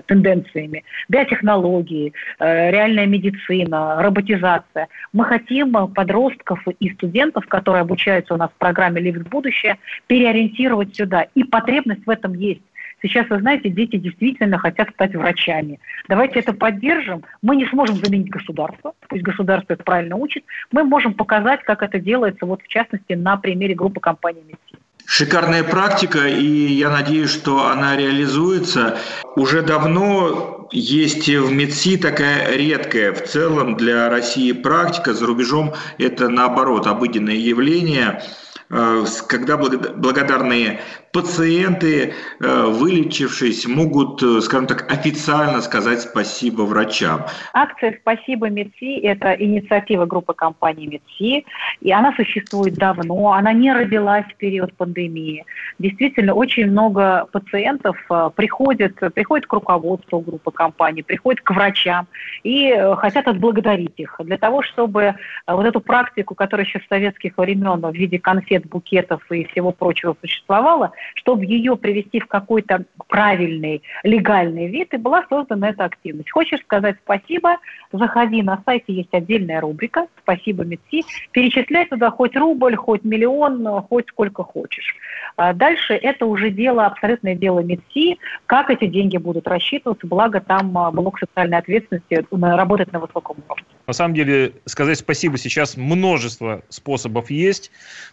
тенденциями, 0.06 0.84
биотехнологии, 1.08 2.12
э, 2.38 2.70
реальная 2.70 3.06
медицина, 3.06 4.02
роботизация. 4.02 4.88
Мы 5.12 5.24
хотим 5.24 5.72
подростков 5.94 6.66
и 6.80 6.90
студентов, 6.90 7.46
которые 7.46 7.82
обучаются 7.82 8.34
у 8.34 8.36
нас 8.36 8.50
в 8.50 8.58
программе 8.58 9.00
«Лифт 9.00 9.28
будущее», 9.28 9.78
переориентировать 10.06 10.94
сюда. 10.96 11.26
И 11.34 11.44
потребность 11.44 12.06
в 12.06 12.10
этом 12.10 12.34
есть. 12.34 12.62
Сейчас, 13.04 13.28
вы 13.28 13.38
знаете, 13.40 13.68
дети 13.68 13.96
действительно 13.96 14.56
хотят 14.56 14.88
стать 14.94 15.14
врачами. 15.14 15.78
Давайте 16.08 16.38
это 16.38 16.54
поддержим. 16.54 17.22
Мы 17.42 17.56
не 17.56 17.66
сможем 17.66 17.96
заменить 17.96 18.30
государство, 18.30 18.94
пусть 19.10 19.22
государство 19.22 19.74
это 19.74 19.84
правильно 19.84 20.16
учит. 20.16 20.42
Мы 20.72 20.84
можем 20.84 21.12
показать, 21.12 21.62
как 21.64 21.82
это 21.82 21.98
делается, 21.98 22.46
вот 22.46 22.62
в 22.62 22.66
частности, 22.66 23.12
на 23.12 23.36
примере 23.36 23.74
группы 23.74 24.00
компании 24.00 24.40
«Медсин». 24.40 24.78
Шикарная 25.04 25.64
практика, 25.64 26.26
и 26.26 26.46
я 26.46 26.88
надеюсь, 26.88 27.30
что 27.30 27.66
она 27.66 27.94
реализуется. 27.94 28.96
Уже 29.36 29.60
давно 29.60 30.66
есть 30.72 31.28
в 31.28 31.52
МЕДСИ 31.52 31.98
такая 31.98 32.56
редкая 32.56 33.12
в 33.12 33.22
целом 33.24 33.76
для 33.76 34.08
России 34.08 34.52
практика. 34.52 35.12
За 35.12 35.26
рубежом 35.26 35.74
это, 35.98 36.30
наоборот, 36.30 36.86
обыденное 36.86 37.34
явление– 37.34 38.22
Э, 38.70 39.04
когда 39.28 39.56
благодарные 39.56 40.80
пациенты, 41.14 42.12
э, 42.40 42.64
вылечившись, 42.66 43.68
могут, 43.68 44.20
э, 44.22 44.40
скажем 44.40 44.66
так, 44.66 44.92
официально 44.92 45.60
сказать 45.60 46.00
спасибо 46.00 46.62
врачам. 46.62 47.24
Акция 47.52 47.96
«Спасибо 48.02 48.50
МЕДСИ»– 48.50 48.98
это 49.02 49.32
инициатива 49.32 50.06
группы 50.06 50.34
компании 50.34 50.88
МЕДСИ, 50.88 51.46
и 51.80 51.92
она 51.92 52.12
существует 52.16 52.74
давно, 52.74 53.32
она 53.32 53.52
не 53.52 53.72
родилась 53.72 54.24
в 54.26 54.36
период 54.36 54.74
пандемии. 54.74 55.44
Действительно, 55.78 56.34
очень 56.34 56.66
много 56.66 57.28
пациентов 57.30 57.96
приходят, 58.34 58.94
приходят 59.14 59.46
к 59.46 59.52
руководству 59.52 60.18
группы 60.18 60.50
компании, 60.50 61.02
приходят 61.02 61.40
к 61.42 61.50
врачам 61.50 62.08
и 62.42 62.74
хотят 62.98 63.28
отблагодарить 63.28 63.94
их 63.98 64.16
для 64.18 64.36
того, 64.36 64.62
чтобы 64.62 65.14
вот 65.46 65.66
эту 65.66 65.80
практику, 65.80 66.34
которая 66.34 66.66
еще 66.66 66.80
с 66.80 66.88
советских 66.88 67.38
времен 67.38 67.80
в 67.80 67.94
виде 67.94 68.18
конфет, 68.18 68.66
букетов 68.66 69.20
и 69.30 69.44
всего 69.44 69.70
прочего 69.70 70.16
существовала, 70.20 70.92
чтобы 71.14 71.44
ее 71.44 71.76
привести 71.76 72.20
в 72.20 72.26
какой-то 72.26 72.84
правильный, 73.08 73.82
легальный 74.02 74.68
вид, 74.68 74.94
и 74.94 74.96
была 74.96 75.24
создана 75.28 75.70
эта 75.70 75.84
активность. 75.84 76.30
Хочешь 76.30 76.60
сказать 76.60 76.96
спасибо, 77.04 77.58
заходи 77.92 78.42
на 78.42 78.62
сайте, 78.64 78.92
есть 78.92 79.12
отдельная 79.12 79.60
рубрика 79.60 80.06
«Спасибо, 80.22 80.64
МИДСИ», 80.64 81.04
перечисляй 81.32 81.86
туда 81.86 82.10
хоть 82.10 82.36
рубль, 82.36 82.76
хоть 82.76 83.04
миллион, 83.04 83.82
хоть 83.82 84.08
сколько 84.08 84.42
хочешь. 84.42 84.96
А 85.36 85.52
дальше 85.52 85.94
это 85.94 86.26
уже 86.26 86.50
дело, 86.50 86.86
абсолютное 86.86 87.34
дело 87.34 87.60
МИДСИ, 87.60 88.18
как 88.46 88.70
эти 88.70 88.86
деньги 88.86 89.16
будут 89.16 89.46
рассчитываться, 89.48 90.06
благо 90.06 90.40
там 90.40 90.76
а, 90.78 90.90
блок 90.90 91.18
социальной 91.18 91.58
ответственности 91.58 92.24
работает 92.30 92.92
на 92.92 93.00
высоком 93.00 93.36
уровне. 93.48 93.64
На 93.86 93.92
самом 93.92 94.14
деле, 94.14 94.52
сказать 94.64 94.98
спасибо 94.98 95.36
сейчас 95.36 95.76
множество 95.76 96.62
способов 96.68 97.30
есть. 97.30 97.70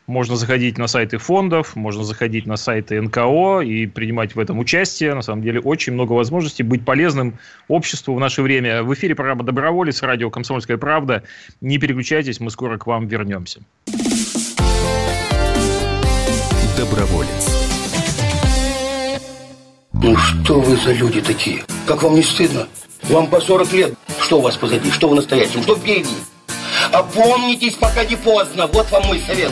Можно 0.08 0.36
заходить 0.36 0.78
на 0.78 0.88
сайты 0.88 1.18
фондов, 1.18 1.76
можно 1.76 2.04
заходить 2.04 2.46
на 2.46 2.58
сайты 2.58 2.81
НКО 2.90 3.62
и 3.62 3.86
принимать 3.86 4.36
в 4.36 4.40
этом 4.40 4.58
участие. 4.60 5.14
На 5.14 5.22
самом 5.22 5.44
деле, 5.44 5.60
очень 5.60 5.94
много 5.94 6.14
возможностей 6.14 6.64
быть 6.64 6.84
полезным 6.84 7.38
обществу 7.68 8.16
в 8.16 8.20
наше 8.20 8.42
время. 8.42 8.82
В 8.82 8.94
эфире 8.94 9.14
программа 9.14 9.44
«Доброволец», 9.44 10.02
радио 10.02 10.30
«Комсомольская 10.30 10.78
правда». 10.78 11.24
Не 11.62 11.78
переключайтесь, 11.78 12.40
мы 12.40 12.50
скоро 12.50 12.78
к 12.78 12.88
вам 12.88 13.08
вернемся. 13.08 13.62
Доброволец. 16.78 17.52
Ну 19.94 20.16
что 20.16 20.60
вы 20.60 20.76
за 20.78 20.94
люди 20.94 21.22
такие? 21.22 21.64
Как 21.86 22.02
вам 22.02 22.16
не 22.16 22.24
стыдно? 22.24 22.68
Вам 23.04 23.28
по 23.28 23.40
40 23.40 23.74
лет. 23.74 23.94
Что 24.20 24.40
у 24.40 24.42
вас 24.42 24.58
позади? 24.58 24.90
Что 24.90 25.10
в 25.10 25.16
настоящем? 25.16 25.62
Что 25.62 25.76
впереди? 25.76 26.10
Опомнитесь, 26.92 27.76
пока 27.76 28.04
не 28.04 28.16
поздно. 28.16 28.68
Вот 28.68 28.90
вам 28.92 29.04
мой 29.06 29.20
совет. 29.20 29.52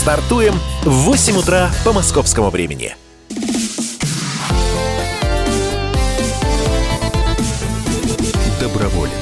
Стартуем 0.00 0.54
в 0.82 0.88
8 0.88 1.36
утра 1.36 1.70
по 1.84 1.92
московскому 1.92 2.48
времени. 2.48 2.96
Доброволец. 8.58 9.12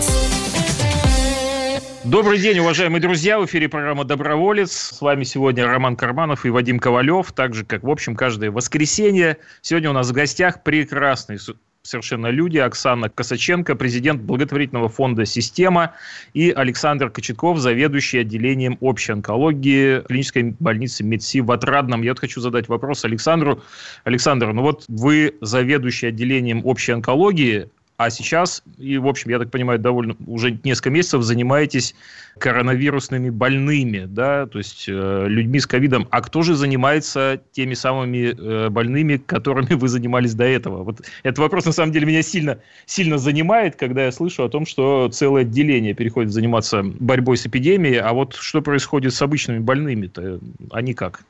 Добрый 2.05 2.39
день, 2.39 2.61
уважаемые 2.61 3.01
друзья. 3.01 3.41
В 3.41 3.47
эфире 3.47 3.69
программа 3.69 4.05
«Доброволец». 4.05 4.71
С 4.71 5.01
вами 5.01 5.25
сегодня 5.25 5.67
Роман 5.67 5.97
Карманов 5.97 6.47
и 6.47 6.51
Вадим 6.51 6.79
Ковалев. 6.79 7.33
Так 7.33 7.55
же, 7.55 7.65
как, 7.65 7.83
в 7.83 7.91
общем, 7.91 8.15
каждое 8.15 8.53
воскресенье. 8.53 9.39
Сегодня 9.63 9.91
у 9.91 9.95
нас 9.95 10.09
в 10.09 10.13
гостях 10.13 10.63
прекрасный 10.63 11.41
совершенно 11.83 12.29
люди. 12.29 12.59
Оксана 12.59 13.09
Косаченко, 13.09 13.75
президент 13.75 14.23
благотворительного 14.23 14.89
фонда 14.89 15.25
«Система», 15.25 15.95
и 16.35 16.51
Александр 16.51 17.11
Кочетков, 17.11 17.59
заведующий 17.59 18.19
отделением 18.19 18.77
общей 18.81 19.13
онкологии 19.13 20.01
клинической 20.01 20.57
больницы 20.59 21.05
МедСи 21.05 21.41
в 21.41 21.51
Отрадном. 21.51 22.03
Я 22.03 22.13
вот 22.13 22.21
хочу 22.21 22.41
задать 22.41 22.69
вопрос 22.69 23.05
Александру. 23.05 23.63
Александр, 24.05 24.53
ну 24.53 24.63
вот 24.63 24.85
вы 24.89 25.35
заведующий 25.41 26.09
отделением 26.09 26.65
общей 26.65 26.93
онкологии, 26.93 27.69
а 27.99 28.11
сейчас, 28.11 28.63
и, 28.79 28.97
в 28.97 29.09
общем, 29.09 29.33
я 29.33 29.41
так 29.41 29.51
понимаю, 29.51 29.81
довольно 29.81 30.15
уже 30.29 30.57
несколько 30.63 30.91
месяцев 30.91 31.25
занимаетесь 31.25 31.97
коронавирусными 32.39 33.29
больными, 33.29 34.05
да, 34.07 34.47
то 34.47 34.59
есть 34.59 34.85
э, 34.89 35.25
людьми 35.27 35.59
с 35.59 35.67
ковидом. 35.67 36.07
А 36.11 36.21
кто 36.21 36.43
же 36.43 36.55
занимается 36.55 37.41
теми 37.51 37.75
самыми 37.75 38.37
э, 38.39 38.69
больными, 38.69 39.17
которыми 39.17 39.75
вы 39.75 39.89
занимались 39.89 40.35
до 40.35 40.45
этого? 40.45 40.85
Вот 40.85 41.01
этот 41.25 41.41
вопрос, 41.41 41.65
на 41.65 41.73
самом 41.73 41.91
деле, 41.91 42.07
меня 42.07 42.23
сильно, 42.23 42.61
сильно 42.87 43.19
занимает, 43.19 43.75
когда 43.75 44.05
я 44.05 44.13
слышу 44.13 44.45
о 44.45 44.49
том, 44.49 44.65
что 44.65 45.09
целое 45.09 45.43
отделение 45.43 45.93
переходит 45.93 46.31
заниматься 46.31 46.85
борьбой 46.85 47.37
с 47.37 47.47
эпидемией, 47.47 47.99
а 47.99 48.13
вот 48.13 48.37
что 48.37 48.63
происходит 48.63 49.13
с 49.13 49.21
обычными 49.21 49.59
больными-то? 49.59 50.39
Они 50.71 50.95
как? 50.95 51.25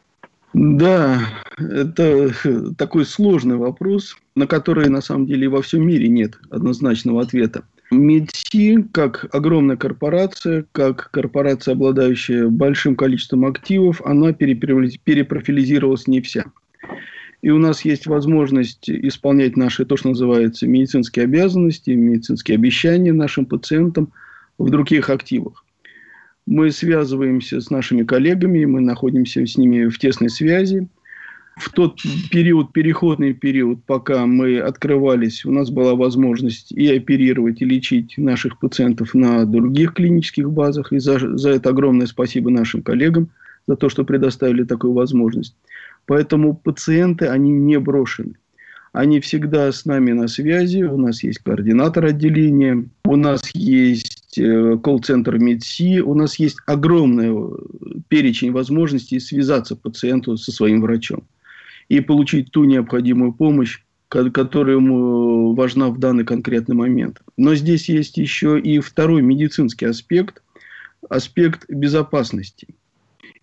Да, 0.54 1.20
это 1.58 2.74
такой 2.74 3.04
сложный 3.04 3.56
вопрос, 3.56 4.16
на 4.34 4.46
который 4.46 4.88
на 4.88 5.00
самом 5.02 5.26
деле 5.26 5.48
во 5.48 5.60
всем 5.60 5.86
мире 5.86 6.08
нет 6.08 6.38
однозначного 6.50 7.22
ответа. 7.22 7.64
Медси, 7.90 8.82
как 8.92 9.26
огромная 9.34 9.76
корпорация, 9.76 10.64
как 10.72 11.10
корпорация, 11.10 11.72
обладающая 11.72 12.48
большим 12.48 12.96
количеством 12.96 13.44
активов, 13.44 14.02
она 14.04 14.32
перепрофилизировалась 14.32 16.06
не 16.06 16.20
вся. 16.20 16.46
И 17.40 17.50
у 17.50 17.58
нас 17.58 17.84
есть 17.84 18.06
возможность 18.06 18.90
исполнять 18.90 19.56
наши, 19.56 19.84
то, 19.84 19.96
что 19.96 20.08
называется, 20.08 20.66
медицинские 20.66 21.24
обязанности, 21.24 21.90
медицинские 21.90 22.56
обещания 22.56 23.12
нашим 23.12 23.46
пациентам 23.46 24.12
в 24.58 24.70
других 24.70 25.08
активах 25.08 25.64
мы 26.48 26.70
связываемся 26.72 27.60
с 27.60 27.68
нашими 27.68 28.04
коллегами, 28.04 28.64
мы 28.64 28.80
находимся 28.80 29.46
с 29.46 29.58
ними 29.58 29.88
в 29.88 29.98
тесной 29.98 30.30
связи. 30.30 30.88
В 31.56 31.70
тот 31.70 32.00
период, 32.30 32.72
переходный 32.72 33.34
период, 33.34 33.84
пока 33.84 34.24
мы 34.26 34.58
открывались, 34.58 35.44
у 35.44 35.50
нас 35.50 35.70
была 35.70 35.94
возможность 35.94 36.72
и 36.72 36.88
оперировать, 36.88 37.60
и 37.60 37.66
лечить 37.66 38.16
наших 38.16 38.58
пациентов 38.60 39.12
на 39.12 39.44
других 39.44 39.92
клинических 39.92 40.50
базах. 40.50 40.92
И 40.92 41.00
за, 41.00 41.36
за 41.36 41.50
это 41.50 41.70
огромное 41.70 42.06
спасибо 42.06 42.48
нашим 42.50 42.82
коллегам, 42.82 43.28
за 43.66 43.76
то, 43.76 43.90
что 43.90 44.04
предоставили 44.04 44.62
такую 44.62 44.94
возможность. 44.94 45.54
Поэтому 46.06 46.54
пациенты, 46.54 47.26
они 47.26 47.50
не 47.50 47.78
брошены. 47.78 48.34
Они 48.92 49.20
всегда 49.20 49.70
с 49.70 49.84
нами 49.84 50.12
на 50.12 50.28
связи. 50.28 50.82
У 50.82 50.96
нас 50.96 51.22
есть 51.22 51.40
координатор 51.40 52.06
отделения, 52.06 52.86
у 53.04 53.16
нас 53.16 53.50
есть 53.52 54.17
есть 54.28 54.38
э, 54.38 54.78
колл-центр 54.82 55.38
МедСи, 55.38 56.00
у 56.00 56.14
нас 56.14 56.38
есть 56.38 56.58
огромный 56.66 57.30
э, 57.30 58.00
перечень 58.08 58.52
возможностей 58.52 59.20
связаться 59.20 59.76
пациенту 59.76 60.36
со 60.36 60.52
своим 60.52 60.82
врачом 60.82 61.24
и 61.88 62.00
получить 62.00 62.50
ту 62.50 62.64
необходимую 62.64 63.32
помощь, 63.32 63.80
которая 64.08 64.76
ему 64.76 65.54
важна 65.54 65.88
в 65.88 65.98
данный 65.98 66.24
конкретный 66.24 66.74
момент. 66.74 67.20
Но 67.36 67.54
здесь 67.54 67.88
есть 67.88 68.18
еще 68.18 68.60
и 68.60 68.78
второй 68.80 69.22
медицинский 69.22 69.86
аспект, 69.86 70.42
аспект 71.08 71.64
безопасности. 71.68 72.68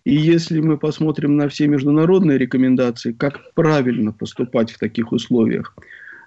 И 0.04 0.14
если 0.14 0.60
мы 0.60 0.78
посмотрим 0.78 1.36
на 1.36 1.48
все 1.48 1.66
международные 1.66 2.38
рекомендации, 2.38 3.12
как 3.12 3.52
правильно 3.54 4.12
поступать 4.12 4.70
в 4.70 4.78
таких 4.78 5.10
условиях, 5.10 5.74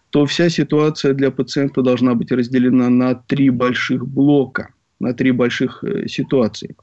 то 0.09 0.25
вся 0.25 0.49
ситуация 0.49 1.13
для 1.13 1.31
пациента 1.31 1.81
должна 1.81 2.15
быть 2.15 2.31
разделена 2.31 2.89
на 2.89 3.15
три 3.15 3.49
больших 3.49 4.07
блока, 4.07 4.69
на 4.99 5.13
три 5.13 5.31
больших 5.31 5.83
э, 5.83 6.07
ситуации. 6.07 6.75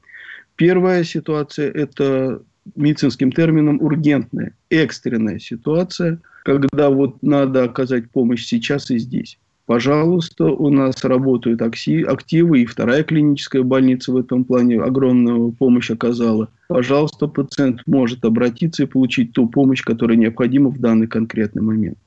Первая 0.55 1.03
ситуация– 1.03 1.71
это 1.73 2.41
медицинским 2.75 3.31
термином 3.31 3.81
ургентная, 3.81 4.53
экстренная 4.69 5.39
ситуация, 5.39 6.19
когда 6.43 6.89
вот 6.89 7.21
надо 7.21 7.63
оказать 7.63 8.09
помощь 8.09 8.45
сейчас 8.45 8.89
и 8.91 8.97
здесь. 8.97 9.37
Пожалуйста, 9.65 10.45
у 10.45 10.69
нас 10.69 11.03
работают 11.03 11.61
активы, 11.61 12.61
и 12.61 12.65
вторая 12.65 13.03
клиническая 13.03 13.63
больница 13.63 14.13
в 14.13 14.17
этом 14.17 14.45
плане 14.45 14.81
огромную 14.81 15.51
помощь 15.51 15.91
оказала. 15.91 16.47
Пожалуйста, 16.69 17.27
пациент 17.27 17.81
может 17.85 18.23
обратиться 18.23 18.83
и 18.83 18.85
получить 18.85 19.33
ту 19.33 19.49
помощь, 19.49 19.83
которая 19.83 20.15
необходима 20.15 20.69
в 20.69 20.79
данный 20.79 21.07
конкретный 21.07 21.61
момент. 21.61 21.97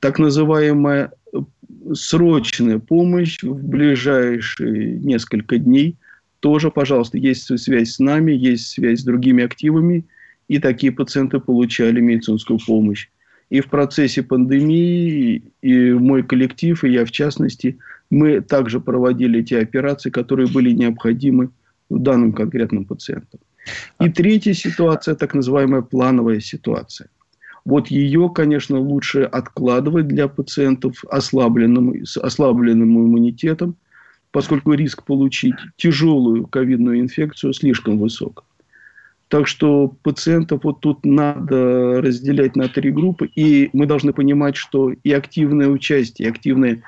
Так 0.00 0.18
называемая 0.18 1.12
э, 1.32 1.38
срочная 1.94 2.78
помощь 2.78 3.42
в 3.42 3.62
ближайшие 3.62 4.98
несколько 4.98 5.58
дней 5.58 5.96
тоже, 6.40 6.70
пожалуйста, 6.70 7.18
есть 7.18 7.58
связь 7.58 7.92
с 7.92 7.98
нами, 7.98 8.32
есть 8.32 8.68
связь 8.68 9.00
с 9.00 9.04
другими 9.04 9.44
активами, 9.44 10.04
и 10.48 10.58
такие 10.58 10.92
пациенты 10.92 11.40
получали 11.40 12.00
медицинскую 12.00 12.58
помощь. 12.64 13.08
И 13.50 13.60
в 13.60 13.66
процессе 13.66 14.22
пандемии, 14.22 15.42
и 15.62 15.92
мой 15.92 16.22
коллектив, 16.22 16.82
и 16.84 16.90
я 16.90 17.04
в 17.04 17.10
частности, 17.10 17.78
мы 18.10 18.40
также 18.40 18.80
проводили 18.80 19.42
те 19.42 19.58
операции, 19.58 20.10
которые 20.10 20.48
были 20.48 20.72
необходимы 20.72 21.50
в 21.88 21.98
данном 21.98 22.32
конкретном 22.32 22.84
пациенту. 22.84 23.38
И 24.00 24.08
третья 24.08 24.52
ситуация, 24.52 25.14
так 25.14 25.34
называемая 25.34 25.82
плановая 25.82 26.40
ситуация. 26.40 27.08
Вот 27.66 27.88
ее, 27.88 28.30
конечно, 28.32 28.78
лучше 28.78 29.24
откладывать 29.24 30.06
для 30.06 30.28
пациентов 30.28 31.04
ослабленным, 31.10 32.06
с 32.06 32.16
ослабленным 32.16 32.96
иммунитетом, 32.96 33.74
поскольку 34.30 34.72
риск 34.74 35.02
получить 35.02 35.56
тяжелую 35.76 36.46
ковидную 36.46 37.00
инфекцию 37.00 37.52
слишком 37.52 37.98
высок. 37.98 38.44
Так 39.26 39.48
что 39.48 39.88
пациентов 40.04 40.60
вот 40.62 40.78
тут 40.78 41.04
надо 41.04 42.00
разделять 42.00 42.54
на 42.54 42.68
три 42.68 42.92
группы, 42.92 43.28
и 43.34 43.68
мы 43.72 43.86
должны 43.86 44.12
понимать, 44.12 44.54
что 44.54 44.92
и 44.92 45.10
активное 45.10 45.66
участие, 45.66 46.28
и 46.28 46.30
активное 46.30 46.84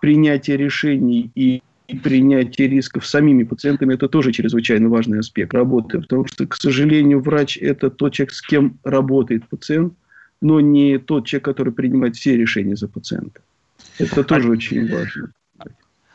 принятие 0.00 0.56
решений 0.56 1.30
и 1.36 1.62
принятие 2.02 2.66
рисков 2.66 3.06
самими 3.06 3.44
пациентами– 3.44 3.94
это 3.94 4.08
тоже 4.08 4.32
чрезвычайно 4.32 4.88
важный 4.88 5.20
аспект 5.20 5.54
работы, 5.54 6.00
потому 6.00 6.26
что, 6.26 6.44
к 6.44 6.56
сожалению, 6.56 7.20
врач– 7.20 7.56
это 7.60 7.88
тот 7.88 8.14
человек, 8.14 8.32
с 8.32 8.42
кем 8.42 8.78
работает 8.82 9.48
пациент, 9.48 9.94
но 10.40 10.60
не 10.60 10.98
тот 10.98 11.26
человек, 11.26 11.44
который 11.44 11.72
принимает 11.72 12.16
все 12.16 12.36
решения 12.36 12.76
за 12.76 12.88
пациента. 12.88 13.40
Это 13.98 14.24
тоже 14.24 14.48
а... 14.48 14.52
очень 14.52 14.90
важно. 14.90 15.32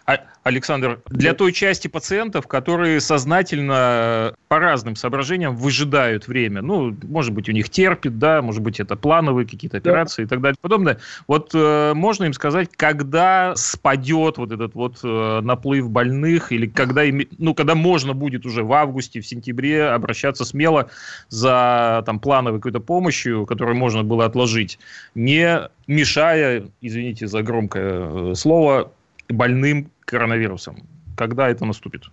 А, 0.06 0.20
Александр, 0.44 1.00
для 1.10 1.34
той 1.34 1.54
части 1.54 1.88
пациентов, 1.88 2.48
которые 2.48 3.00
сознательно 3.00 4.36
по 4.50 4.60
разным 4.60 4.98
соображениям 4.98 5.56
выжидают 5.56 6.28
время, 6.28 6.62
ну, 6.62 6.94
может 7.04 7.32
быть, 7.32 7.48
у 7.48 7.54
них 7.54 7.70
терпит, 7.70 8.20
да, 8.20 8.42
может 8.42 8.62
быть, 8.62 8.82
это 8.82 8.98
плановые 8.98 9.48
какие-то 9.48 9.78
операции 9.78 10.24
да. 10.24 10.26
и 10.26 10.28
так 10.28 10.42
далее, 10.42 10.58
подобное. 10.60 11.00
Вот 11.28 11.52
э, 11.54 11.94
можно 11.96 12.26
им 12.26 12.34
сказать, 12.34 12.70
когда 12.76 13.56
спадет 13.56 14.38
вот 14.38 14.52
этот 14.52 14.76
вот 14.76 15.00
э, 15.04 15.40
наплыв 15.42 15.90
больных, 15.90 16.52
или 16.52 16.68
когда, 16.68 17.06
им, 17.06 17.22
ну, 17.38 17.54
когда 17.54 17.74
можно 17.74 18.14
будет 18.14 18.46
уже 18.46 18.64
в 18.64 18.74
августе, 18.74 19.22
в 19.22 19.26
сентябре 19.26 19.86
обращаться 19.86 20.44
смело 20.44 20.90
за 21.30 22.04
там 22.06 22.20
плановой 22.20 22.60
какой-то 22.60 22.82
помощью, 22.82 23.46
которую 23.46 23.78
можно 23.78 24.04
было 24.04 24.26
отложить, 24.26 24.80
не 25.16 25.62
мешая, 25.88 26.66
извините 26.82 27.28
за 27.28 27.42
громкое 27.42 28.32
э, 28.32 28.36
слово, 28.36 28.92
больным 29.30 29.90
коронавирусом? 30.06 30.78
Когда 31.16 31.50
это 31.50 31.66
наступит? 31.66 32.04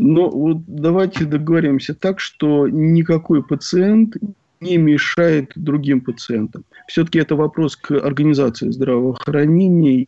Ну, 0.00 0.30
вот 0.30 0.58
давайте 0.66 1.26
договоримся 1.26 1.94
так, 1.94 2.20
что 2.20 2.66
никакой 2.68 3.42
пациент 3.42 4.16
не 4.60 4.78
мешает 4.78 5.52
другим 5.54 6.00
пациентам. 6.00 6.64
Все-таки 6.88 7.18
это 7.18 7.36
вопрос 7.36 7.76
к 7.76 7.92
организации 7.92 8.70
здравоохранения. 8.70 10.06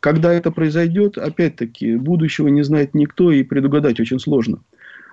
Когда 0.00 0.32
это 0.32 0.50
произойдет, 0.50 1.16
опять-таки, 1.16 1.96
будущего 1.96 2.48
не 2.48 2.62
знает 2.62 2.94
никто 2.94 3.30
и 3.30 3.42
предугадать 3.42 4.00
очень 4.00 4.18
сложно. 4.18 4.58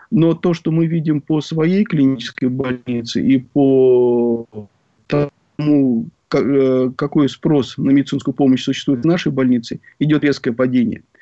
Но 0.10 0.34
то, 0.34 0.54
что 0.54 0.72
мы 0.72 0.88
видим 0.88 1.22
по 1.22 1.42
своей 1.42 1.84
клинической 1.84 2.50
больнице 2.50 3.22
и 3.22 3.38
по 3.38 4.48
тому, 5.08 6.10
э, 6.34 6.92
какой 6.96 7.30
спрос 7.30 7.78
на 7.78 7.92
медицинскую 7.92 8.34
помощь 8.34 8.64
существует 8.64 9.02
в 9.02 9.08
нашей 9.08 9.32
больнице, 9.32 9.80
идет 10.00 10.24
резкое 10.24 10.54
падение– 10.54 11.04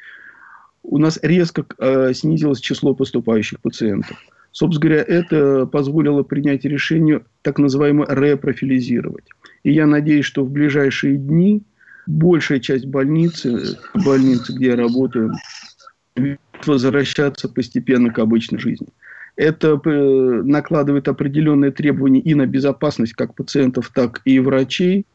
у 0.88 0.98
нас 0.98 1.20
резко 1.22 1.66
э, 1.80 2.14
снизилось 2.14 2.60
число 2.60 2.94
поступающих 2.94 3.60
пациентов. 3.60 4.18
Собственно 4.52 4.82
говоря, 4.82 5.04
это 5.06 5.66
позволило 5.66 6.24
принять 6.24 6.64
решение 6.64 7.22
так 7.42 7.60
называемо 7.60 8.06
репрофилизировать. 8.08 9.26
И 9.64 9.74
я 9.74 9.86
надеюсь, 9.86 10.26
что 10.26 10.46
в 10.46 10.50
ближайшие 10.50 11.18
дни 11.18 11.64
большая 12.08 12.60
часть 12.60 12.86
больницы, 12.86 13.78
больницы, 13.94 14.54
где 14.54 14.68
я 14.68 14.76
работаю, 14.76 15.34
возвращаться 16.66 17.50
постепенно 17.50 18.14
к 18.14 18.20
обычной 18.20 18.60
жизни. 18.60 18.88
Это 19.36 19.80
э, 19.84 19.90
накладывает 19.90 21.10
определенные 21.10 21.72
требования 21.72 22.22
и 22.22 22.34
на 22.36 22.46
безопасность 22.46 23.14
как 23.14 23.36
пациентов, 23.36 23.92
так 23.94 24.22
и 24.24 24.40
врачей, 24.40 25.06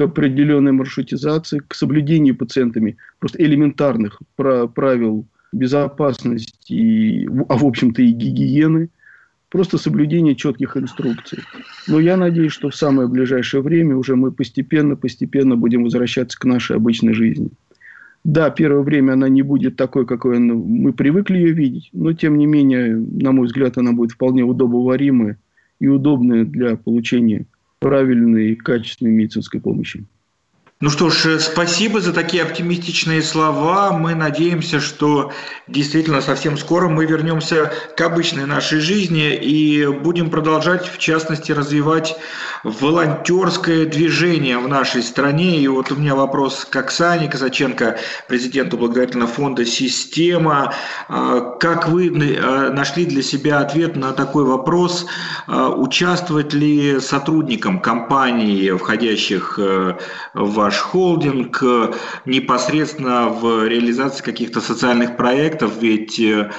к 0.00 0.02
определенной 0.02 0.72
маршрутизации, 0.72 1.58
к 1.58 1.74
соблюдению 1.74 2.34
пациентами 2.34 2.96
просто 3.18 3.44
элементарных 3.44 4.18
правил 4.34 5.26
безопасности, 5.52 7.28
а 7.50 7.58
в 7.58 7.66
общем-то 7.66 8.00
и 8.00 8.10
гигиены, 8.12 8.88
просто 9.50 9.76
соблюдение 9.76 10.36
четких 10.36 10.78
инструкций. 10.78 11.40
Но 11.86 12.00
я 12.00 12.16
надеюсь, 12.16 12.52
что 12.52 12.70
в 12.70 12.74
самое 12.74 13.08
ближайшее 13.08 13.60
время 13.60 13.94
уже 13.94 14.16
мы 14.16 14.32
постепенно-постепенно 14.32 15.54
будем 15.56 15.84
возвращаться 15.84 16.38
к 16.38 16.46
нашей 16.46 16.76
обычной 16.76 17.12
жизни. 17.12 17.50
Да, 18.24 18.48
первое 18.48 18.80
время 18.82 19.12
она 19.12 19.28
не 19.28 19.42
будет 19.42 19.76
такой, 19.76 20.06
какой 20.06 20.38
мы 20.38 20.94
привыкли 20.94 21.36
ее 21.36 21.52
видеть, 21.52 21.90
но 21.92 22.14
тем 22.14 22.38
не 22.38 22.46
менее, 22.46 22.96
на 22.96 23.32
мой 23.32 23.48
взгляд, 23.48 23.76
она 23.76 23.92
будет 23.92 24.12
вполне 24.12 24.44
удобоваримая 24.44 25.36
и 25.78 25.88
удобная 25.88 26.46
для 26.46 26.76
получения 26.76 27.44
правильной 27.80 28.52
и 28.52 28.56
качественной 28.56 29.12
медицинской 29.12 29.60
помощи. 29.60 30.06
Ну 30.82 30.88
что 30.88 31.10
ж, 31.10 31.26
э, 31.26 31.38
спасибо 31.40 32.00
за 32.00 32.14
такие 32.14 32.42
оптимистичные 32.42 33.22
слова. 33.22 33.92
Мы 33.92 34.14
надеемся, 34.14 34.80
что 34.80 35.30
действительно 35.68 36.22
совсем 36.22 36.56
скоро 36.56 36.88
мы 36.88 37.04
вернемся 37.04 37.70
к 37.98 38.00
обычной 38.00 38.46
нашей 38.46 38.80
жизни 38.80 39.34
и 39.34 39.86
будем 39.86 40.30
продолжать, 40.30 40.88
в 40.88 40.96
частности, 40.96 41.52
развивать 41.52 42.16
волонтерское 42.64 43.84
движение 43.84 44.56
в 44.56 44.68
нашей 44.68 45.02
стране. 45.02 45.58
И 45.58 45.68
вот 45.68 45.92
у 45.92 45.96
меня 45.96 46.14
вопрос 46.14 46.64
к 46.64 46.74
Оксане 46.76 47.28
Казаченко, 47.28 47.98
президенту 48.26 48.78
благотворительного 48.78 49.30
фонда 49.30 49.66
«Система». 49.66 50.72
А, 51.08 51.40
как 51.60 51.88
вы 51.88 52.06
э, 52.06 52.70
нашли 52.70 53.04
для 53.04 53.22
себя 53.22 53.60
ответ 53.60 53.96
на 53.96 54.12
такой 54.12 54.44
вопрос? 54.44 55.04
А, 55.46 55.68
участвовать 55.68 56.54
ли 56.54 57.00
сотрудникам 57.00 57.80
компаний, 57.80 58.70
входящих 58.70 59.58
э, 59.58 59.98
в 60.32 60.54
ваш 60.54 60.69
холдинг 60.78 61.62
непосредственно 62.26 63.28
в 63.28 63.66
реализации 63.66 64.22
каких-то 64.22 64.60
социальных 64.60 65.16
проектов, 65.16 65.76
ведь 65.80 66.18
э, 66.20 66.50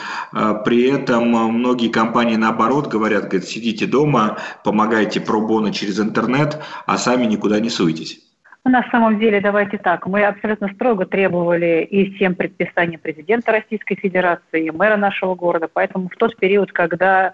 при 0.66 0.90
этом 0.90 1.30
многие 1.30 1.90
компании 1.90 2.36
наоборот 2.36 2.88
говорят, 2.88 3.28
говорят, 3.28 3.48
сидите 3.48 3.86
дома, 3.86 4.38
помогайте 4.64 5.20
пробоно 5.22 5.74
через 5.74 6.00
интернет, 6.00 6.60
а 6.86 6.98
сами 6.98 7.26
никуда 7.26 7.60
не 7.60 7.70
суетесь. 7.70 8.20
На 8.64 8.84
самом 8.92 9.18
деле, 9.18 9.42
давайте 9.42 9.80
так, 9.80 10.06
мы 10.06 10.24
абсолютно 10.24 10.72
строго 10.76 11.08
требовали 11.08 11.84
и 11.90 12.14
всем 12.14 12.36
предписаний 12.36 13.00
президента 13.00 13.52
Российской 13.52 13.96
Федерации, 13.96 14.68
и 14.68 14.72
мэра 14.72 14.98
нашего 14.98 15.34
города, 15.34 15.68
поэтому 15.72 16.10
в 16.10 16.16
тот 16.16 16.38
период, 16.38 16.72
когда 16.72 17.34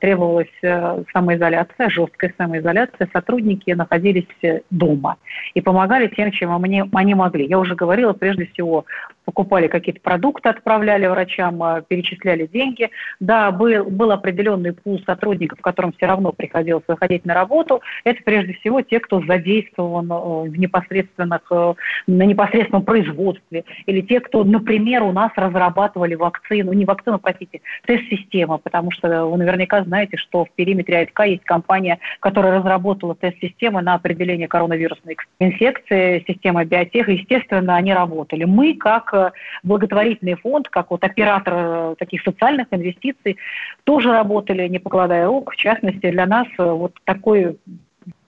требовалась 0.00 0.48
э, 0.62 1.04
самоизоляция, 1.12 1.90
жесткая 1.90 2.32
самоизоляция, 2.38 3.08
сотрудники 3.12 3.70
находились 3.72 4.26
дома 4.70 5.16
и 5.54 5.60
помогали 5.60 6.06
тем, 6.08 6.30
чем 6.30 6.54
они 6.54 7.14
могли. 7.14 7.46
Я 7.46 7.58
уже 7.58 7.74
говорила, 7.74 8.12
прежде 8.12 8.46
всего, 8.46 8.86
покупали 9.26 9.66
какие-то 9.66 10.00
продукты, 10.00 10.48
отправляли 10.48 11.06
врачам, 11.06 11.62
а, 11.62 11.82
перечисляли 11.82 12.46
деньги. 12.46 12.90
Да, 13.20 13.50
был, 13.50 13.84
был 13.84 14.12
определенный 14.12 14.72
пул 14.72 15.00
сотрудников, 15.04 15.60
которым 15.60 15.92
все 15.92 16.06
равно 16.06 16.32
приходилось 16.32 16.84
выходить 16.86 17.26
на 17.26 17.34
работу. 17.34 17.82
Это 18.04 18.22
прежде 18.24 18.54
всего 18.54 18.82
те, 18.82 19.00
кто 19.00 19.20
задействован 19.20 20.10
э, 20.10 20.50
в 20.50 20.56
непосредственных, 20.56 21.42
э, 21.50 21.74
на 22.06 22.22
непосредственном 22.22 22.84
производстве. 22.84 23.64
Или 23.86 24.00
те, 24.00 24.20
кто, 24.20 24.44
например, 24.44 25.02
у 25.02 25.10
нас 25.10 25.32
разрабатывали 25.34 26.14
вакцину, 26.14 26.72
не 26.72 26.84
вакцину, 26.84 27.18
простите, 27.18 27.60
тест-систему, 27.84 28.58
потому 28.58 28.92
что 28.92 29.26
вы 29.26 29.36
наверняка 29.38 29.82
знаете, 29.82 30.16
что 30.18 30.44
в 30.44 30.50
периметре 30.52 30.98
АИК 30.98 31.20
есть 31.26 31.44
компания, 31.44 31.98
которая 32.20 32.58
разработала 32.58 33.16
тест-системы 33.16 33.82
на 33.82 33.94
определение 33.94 34.46
коронавирусной 34.46 35.16
инфекции, 35.40 36.24
система 36.28 36.64
биотех. 36.64 37.08
Естественно, 37.08 37.74
они 37.74 37.92
работали. 37.92 38.44
Мы, 38.44 38.74
как 38.74 39.15
благотворительный 39.62 40.34
фонд, 40.34 40.68
как 40.68 40.90
вот 40.90 41.04
оператор 41.04 41.54
э, 41.56 41.94
таких 41.98 42.22
социальных 42.22 42.66
инвестиций, 42.70 43.36
тоже 43.84 44.12
работали, 44.12 44.68
не 44.68 44.78
покладая 44.78 45.26
рук. 45.26 45.52
В 45.52 45.56
частности, 45.56 46.10
для 46.10 46.26
нас 46.26 46.46
э, 46.58 46.64
вот 46.64 46.92
такой 47.04 47.56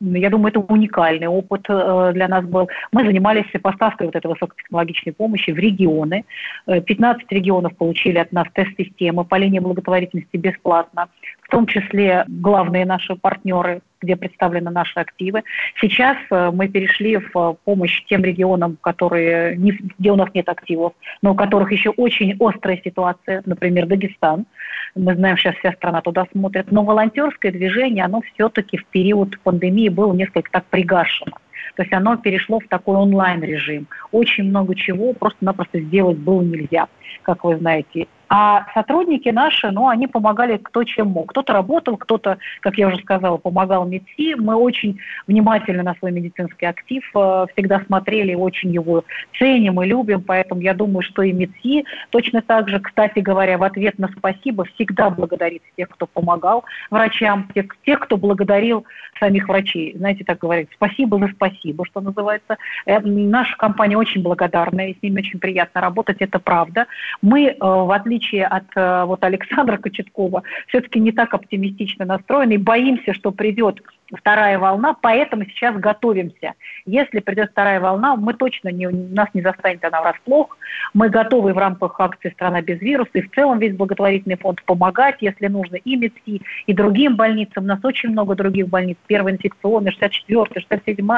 я 0.00 0.30
думаю, 0.30 0.48
это 0.48 0.60
уникальный 0.60 1.26
опыт 1.26 1.66
э, 1.68 2.10
для 2.14 2.28
нас 2.28 2.44
был. 2.44 2.68
Мы 2.92 3.04
занимались 3.04 3.46
поставкой 3.62 4.06
вот 4.06 4.16
этой 4.16 4.26
высокотехнологичной 4.28 5.12
помощи 5.12 5.50
в 5.50 5.58
регионы. 5.58 6.24
15 6.66 7.22
э, 7.22 7.34
регионов 7.34 7.76
получили 7.76 8.18
от 8.18 8.32
нас 8.32 8.46
тест-системы 8.54 9.24
по 9.24 9.36
линии 9.36 9.58
благотворительности 9.58 10.36
бесплатно, 10.36 11.08
в 11.48 11.50
том 11.50 11.66
числе 11.66 12.24
главные 12.28 12.84
наши 12.84 13.16
партнеры 13.16 13.80
где 14.00 14.14
представлены 14.16 14.70
наши 14.70 14.98
активы. 15.00 15.42
Сейчас 15.80 16.16
э, 16.30 16.50
мы 16.52 16.68
перешли 16.68 17.16
в 17.16 17.56
помощь 17.64 18.04
тем 18.08 18.22
регионам, 18.22 18.78
которые 18.80 19.56
где 19.56 20.12
у 20.12 20.16
нас 20.16 20.28
нет 20.34 20.48
активов, 20.48 20.92
но 21.20 21.32
у 21.32 21.34
которых 21.34 21.72
еще 21.72 21.90
очень 21.90 22.36
острая 22.38 22.80
ситуация, 22.84 23.42
например, 23.44 23.86
Дагестан. 23.86 24.46
Мы 24.94 25.14
знаем, 25.16 25.36
сейчас 25.36 25.56
вся 25.56 25.72
страна 25.72 26.00
туда 26.00 26.26
смотрит. 26.30 26.70
Но 26.70 26.84
волонтерское 26.84 27.50
движение, 27.50 28.04
оно 28.04 28.20
все-таки 28.34 28.76
в 28.76 28.86
период 28.86 29.38
пандемии 29.40 29.88
было 29.88 30.12
несколько 30.12 30.50
так 30.50 30.64
пригашено. 30.66 31.32
То 31.74 31.82
есть 31.82 31.92
оно 31.92 32.16
перешло 32.16 32.60
в 32.60 32.68
такой 32.68 32.96
онлайн-режим. 32.96 33.86
Очень 34.10 34.44
много 34.44 34.74
чего 34.74 35.12
просто-напросто 35.12 35.80
сделать 35.80 36.18
было 36.18 36.42
нельзя, 36.42 36.88
как 37.22 37.44
вы 37.44 37.56
знаете. 37.56 38.06
А 38.28 38.66
сотрудники 38.74 39.30
наши, 39.30 39.70
ну, 39.70 39.88
они 39.88 40.06
помогали 40.06 40.58
кто 40.58 40.84
чем 40.84 41.08
мог. 41.08 41.30
Кто-то 41.30 41.54
работал, 41.54 41.96
кто-то, 41.96 42.38
как 42.60 42.76
я 42.76 42.88
уже 42.88 42.98
сказала, 42.98 43.38
помогал 43.38 43.86
МИДСИ. 43.86 44.34
Мы 44.34 44.54
очень 44.54 45.00
внимательно 45.26 45.82
на 45.82 45.94
свой 45.94 46.12
медицинский 46.12 46.66
актив 46.66 47.02
э, 47.14 47.46
всегда 47.54 47.80
смотрели, 47.86 48.34
очень 48.34 48.70
его 48.70 49.04
ценим 49.38 49.80
и 49.80 49.86
любим. 49.86 50.22
Поэтому 50.22 50.60
я 50.60 50.74
думаю, 50.74 51.02
что 51.02 51.22
и 51.22 51.32
МИДСИ 51.32 51.84
точно 52.10 52.42
так 52.42 52.68
же, 52.68 52.80
кстати 52.80 53.20
говоря, 53.20 53.56
в 53.56 53.62
ответ 53.62 53.98
на 53.98 54.08
спасибо 54.08 54.64
всегда 54.74 55.08
благодарит 55.08 55.62
тех, 55.76 55.88
кто 55.88 56.06
помогал 56.06 56.64
врачам, 56.90 57.48
тех, 57.54 57.64
тех 57.86 58.00
кто 58.00 58.18
благодарил 58.18 58.84
самих 59.18 59.48
врачей. 59.48 59.96
Знаете, 59.96 60.24
так 60.24 60.38
говорят, 60.38 60.68
спасибо 60.74 61.18
за 61.18 61.28
спасибо, 61.28 61.86
что 61.86 62.02
называется. 62.02 62.58
Э, 62.84 63.00
наша 63.00 63.56
компания 63.56 63.96
очень 63.96 64.22
благодарна, 64.22 64.90
и 64.90 64.98
с 64.98 65.02
ними 65.02 65.20
очень 65.20 65.38
приятно 65.38 65.80
работать, 65.80 66.18
это 66.20 66.38
правда. 66.38 66.86
Мы, 67.22 67.46
э, 67.46 67.56
в 67.60 67.90
отличие 67.94 68.46
от 68.46 68.64
э, 68.76 69.04
вот 69.04 69.24
Александра 69.24 69.76
Кочеткова, 69.76 70.42
все-таки 70.68 71.00
не 71.00 71.12
так 71.12 71.34
оптимистично 71.34 72.04
настроены 72.04 72.54
и 72.54 72.58
боимся, 72.58 73.14
что 73.14 73.30
придет 73.30 73.82
вторая 74.16 74.58
волна, 74.58 74.94
поэтому 75.00 75.44
сейчас 75.44 75.76
готовимся. 75.76 76.54
Если 76.86 77.20
придет 77.20 77.50
вторая 77.50 77.80
волна, 77.80 78.16
мы 78.16 78.34
точно 78.34 78.68
не, 78.68 78.88
нас 78.88 79.28
не 79.34 79.42
застанет 79.42 79.84
она 79.84 80.00
врасплох. 80.00 80.56
Мы 80.94 81.08
готовы 81.08 81.52
в 81.52 81.58
рамках 81.58 81.98
акции 82.00 82.30
«Страна 82.30 82.62
без 82.62 82.80
вируса» 82.80 83.10
и 83.14 83.22
в 83.22 83.30
целом 83.32 83.58
весь 83.58 83.76
благотворительный 83.76 84.36
фонд 84.36 84.62
помогать, 84.64 85.16
если 85.20 85.46
нужно, 85.48 85.76
и 85.76 85.96
МИДСИ, 85.96 86.42
и 86.66 86.72
другим 86.72 87.16
больницам. 87.16 87.64
У 87.64 87.66
нас 87.66 87.80
очень 87.82 88.10
много 88.10 88.34
других 88.34 88.68
больниц. 88.68 88.96
Первая 89.06 89.34
инфекционная, 89.34 89.92
64 89.92 90.44
67 90.54 91.08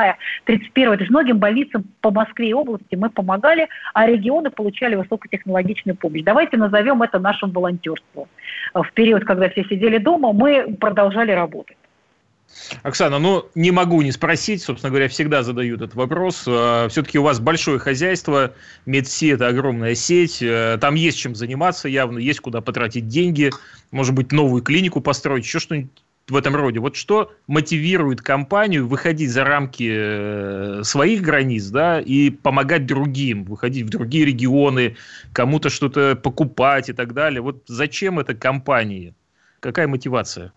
31 0.45 0.93
То 0.93 0.99
есть 0.99 1.11
многим 1.11 1.39
больницам 1.39 1.85
по 2.01 2.11
Москве 2.11 2.51
и 2.51 2.55
области 2.55 2.95
мы 2.95 3.11
помогали, 3.11 3.69
а 3.95 4.07
регионы 4.07 4.51
получали 4.51 4.95
высокотехнологичную 4.97 5.97
помощь. 5.97 6.23
Давайте 6.23 6.57
назовем 6.57 7.03
это 7.03 7.19
нашим 7.19 7.51
волонтерством. 7.51 8.29
В 8.75 8.93
период, 8.93 9.25
когда 9.25 9.49
все 9.49 9.65
сидели 9.65 9.99
дома, 9.99 10.33
мы 10.33 10.77
продолжали 10.79 11.33
работать. 11.33 11.77
Оксана, 12.83 13.19
ну 13.19 13.49
не 13.55 13.71
могу 13.71 14.03
не 14.03 14.13
спросить, 14.13 14.63
собственно 14.63 14.91
говоря, 14.91 15.09
всегда 15.09 15.43
задают 15.43 15.83
этот 15.83 15.95
вопрос. 15.95 16.45
А, 16.47 16.89
Все-таки 16.89 17.19
у 17.19 17.23
вас 17.23 17.41
большое 17.41 17.79
хозяйство, 17.79 18.55
Медси– 18.87 19.29
это 19.29 19.49
огромная 19.49 19.95
сеть, 19.95 20.41
э, 20.41 20.79
там 20.81 20.95
есть 20.95 21.19
чем 21.19 21.35
заниматься 21.35 21.89
явно, 21.89 22.19
есть 22.19 22.41
куда 22.41 22.61
потратить 22.61 23.09
деньги, 23.09 23.51
может 23.91 24.15
быть, 24.15 24.33
новую 24.33 24.63
клинику 24.63 25.01
построить, 25.01 25.45
еще 25.45 25.59
что-нибудь 25.59 25.91
в 26.29 26.37
этом 26.37 26.55
роде. 26.55 26.79
Вот 26.79 26.97
что 26.97 27.33
мотивирует 27.47 28.23
компанию 28.23 28.87
выходить 28.87 29.31
за 29.31 29.45
рамки 29.45 29.91
э, 29.93 30.83
своих 30.85 31.23
границ, 31.23 31.67
да, 31.67 32.01
и 32.01 32.31
помогать 32.31 32.87
другим, 32.87 33.45
выходить 33.45 33.85
в 33.87 33.91
другие 33.91 34.25
регионы, 34.25 34.97
кому-то 35.33 35.71
что-то 35.71 36.17
покупать 36.17 36.89
и 36.89 36.93
так 36.93 37.15
далее. 37.15 37.41
Вот 37.41 37.65
зачем 37.67 38.19
это 38.19 38.35
компании? 38.35 39.15
Какая 39.61 39.89
мотивация? 39.89 40.53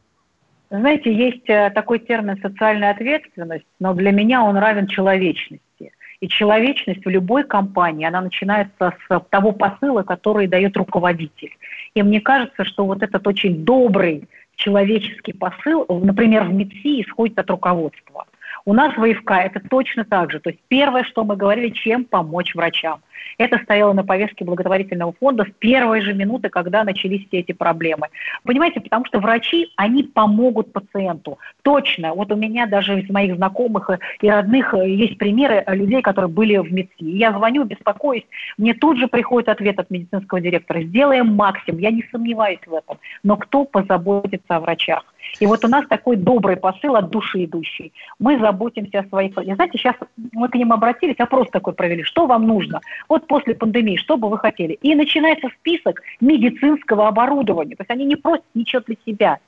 Знаете, 0.73 1.13
есть 1.13 1.47
э, 1.49 1.69
такой 1.69 1.99
термин 1.99 2.39
социальная 2.41 2.89
ответственность, 2.89 3.67
но 3.79 3.93
для 3.93 4.11
меня 4.11 4.41
он 4.41 4.57
равен 4.57 4.87
человечности. 4.87 5.91
И 6.19 6.27
человечность 6.27 7.05
в 7.05 7.09
любой 7.09 7.43
компании, 7.43 8.07
она 8.07 8.21
начинается 8.21 8.95
с 9.07 9.19
того 9.29 9.51
посыла, 9.51 10.01
который 10.01 10.47
дает 10.47 10.75
руководитель. 10.75 11.55
И 11.93 12.01
мне 12.01 12.21
кажется, 12.21 12.65
что 12.65 12.87
вот 12.87 13.03
этот 13.03 13.27
очень 13.27 13.63
добрый 13.63 14.27
человеческий 14.55 15.33
посыл, 15.33 15.85
например, 15.89 16.45
в 16.45 16.53
МИДСИ 16.53 17.03
исходит 17.03 17.37
от 17.37 17.51
руководства. 17.51 18.25
У 18.65 18.73
нас 18.73 18.97
в 18.97 19.05
ИФК 19.05 19.31
это 19.31 19.59
точно 19.59 20.05
так 20.05 20.31
же. 20.31 20.39
То 20.39 20.49
есть 20.49 20.61
первое, 20.69 21.03
что 21.03 21.23
мы 21.23 21.35
говорили, 21.35 21.69
чем 21.69 22.03
помочь 22.03 22.55
врачам– 22.55 22.99
это 23.37 23.57
стояло 23.59 23.93
на 23.93 24.03
повестке 24.03 24.45
благотворительного 24.45 25.13
фонда 25.19 25.45
в 25.45 25.53
первые 25.53 26.01
же 26.01 26.13
минуты, 26.13 26.49
когда 26.49 26.83
начались 26.83 27.25
все 27.27 27.39
эти 27.39 27.51
проблемы. 27.51 28.07
Понимаете, 28.43 28.81
потому 28.81 29.05
что 29.05 29.19
врачи, 29.19 29.71
они 29.75 30.03
помогут 30.03 30.71
пациенту. 30.71 31.39
Точно. 31.61 32.13
Вот 32.13 32.31
у 32.31 32.35
меня 32.35 32.65
даже 32.65 32.99
из 32.99 33.09
моих 33.09 33.35
знакомых 33.35 33.89
и 34.21 34.29
родных 34.29 34.73
есть 34.73 35.17
примеры 35.17 35.63
людей, 35.67 36.01
которые 36.01 36.29
были 36.29 36.57
в 36.57 36.71
МИДСИ. 36.71 37.03
Я 37.03 37.31
звоню, 37.31 37.63
беспокоюсь, 37.63 38.25
мне 38.57 38.73
тут 38.73 38.97
же 38.97 39.07
приходит 39.07 39.49
ответ 39.49 39.79
от 39.79 39.89
медицинского 39.89 40.41
директора. 40.41 40.81
Сделаем 40.81 41.33
максимум, 41.35 41.79
я 41.79 41.91
не 41.91 42.03
сомневаюсь 42.11 42.59
в 42.65 42.73
этом. 42.73 42.97
Но 43.23 43.37
кто 43.37 43.65
позаботится 43.65 44.55
о 44.55 44.59
врачах? 44.59 45.03
И 45.39 45.45
вот 45.45 45.63
у 45.65 45.67
нас 45.67 45.85
такой 45.87 46.15
добрый 46.15 46.57
посыл 46.57 46.95
от 46.95 47.09
души 47.09 47.45
идущий. 47.45 47.93
Мы 48.19 48.37
заботимся 48.39 48.99
о 48.99 49.07
своих... 49.07 49.33
Знаете, 49.33 49.77
сейчас 49.77 49.95
мы 50.31 50.49
к 50.49 50.55
ним 50.55 50.73
обратились, 50.73 51.19
опрос 51.19 51.49
такой 51.49 51.73
провели. 51.73 52.03
Что 52.03 52.27
вам 52.27 52.45
нужно? 52.45 52.81
Вот 53.13 53.27
после 53.27 53.53
пандемии, 53.53 53.95
что 53.95 54.17
бы 54.17 54.27
вы 54.27 54.39
хотели? 54.39 54.73
И 54.81 54.95
начинается 54.95 55.47
список 55.59 56.01
медицинского 56.19 57.07
оборудования. 57.07 57.75
То 57.75 57.83
есть 57.83 57.91
они 57.91 58.05
не 58.05 58.15
просят 58.15 58.43
ничего 58.55 58.81
для 58.87 58.95
себя. 59.05 59.39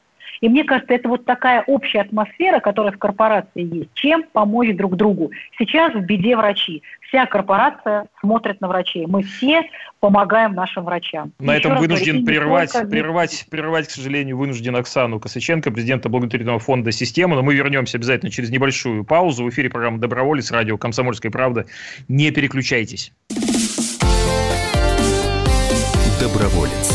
И 0.41 0.49
мне 0.49 0.63
кажется, 0.63 0.93
это 0.93 1.09
вот 1.09 1.25
такая 1.25 1.63
общая 1.67 2.01
атмосфера, 2.01 2.59
которая 2.59 2.91
в 2.91 2.97
корпорации 2.97 3.63
есть. 3.63 3.89
Чем 3.93 4.23
помочь 4.23 4.75
друг 4.75 4.95
другу? 4.95 5.31
Сейчас 5.57 5.93
в 5.93 6.01
беде 6.01 6.35
врачи. 6.35 6.83
Вся 7.07 7.25
корпорация 7.25 8.07
смотрит 8.19 8.61
на 8.61 8.67
врачей. 8.67 9.05
Мы 9.05 9.23
все 9.23 9.63
помогаем 9.99 10.53
нашим 10.53 10.85
врачам. 10.85 11.31
На 11.39 11.55
Еще 11.55 11.67
этом 11.67 11.77
вынужден 11.77 12.21
говорю, 12.21 12.25
прервать, 12.25 12.73
только... 12.73 12.87
прервать, 12.87 13.45
прервать, 13.49 13.87
к 13.87 13.91
сожалению, 13.91 14.37
вынужден 14.37 14.75
Оксану 14.75 15.19
Косаченко, 15.19 15.71
президента 15.71 16.09
благотворительного 16.09 16.59
фонда 16.59 16.91
«Система». 16.91 17.35
Но 17.35 17.43
мы 17.43 17.53
вернемся 17.53 17.97
обязательно 17.97 18.31
через 18.31 18.49
небольшую 18.49 19.03
паузу. 19.03 19.45
В 19.45 19.49
эфире 19.49 19.69
программа 19.69 19.99
«Доброволец», 19.99 20.51
радио 20.51 20.77
«Комсомольская 20.77 21.31
правда». 21.31 21.65
Не 22.07 22.31
переключайтесь. 22.31 23.13
Доброволец. 26.19 26.94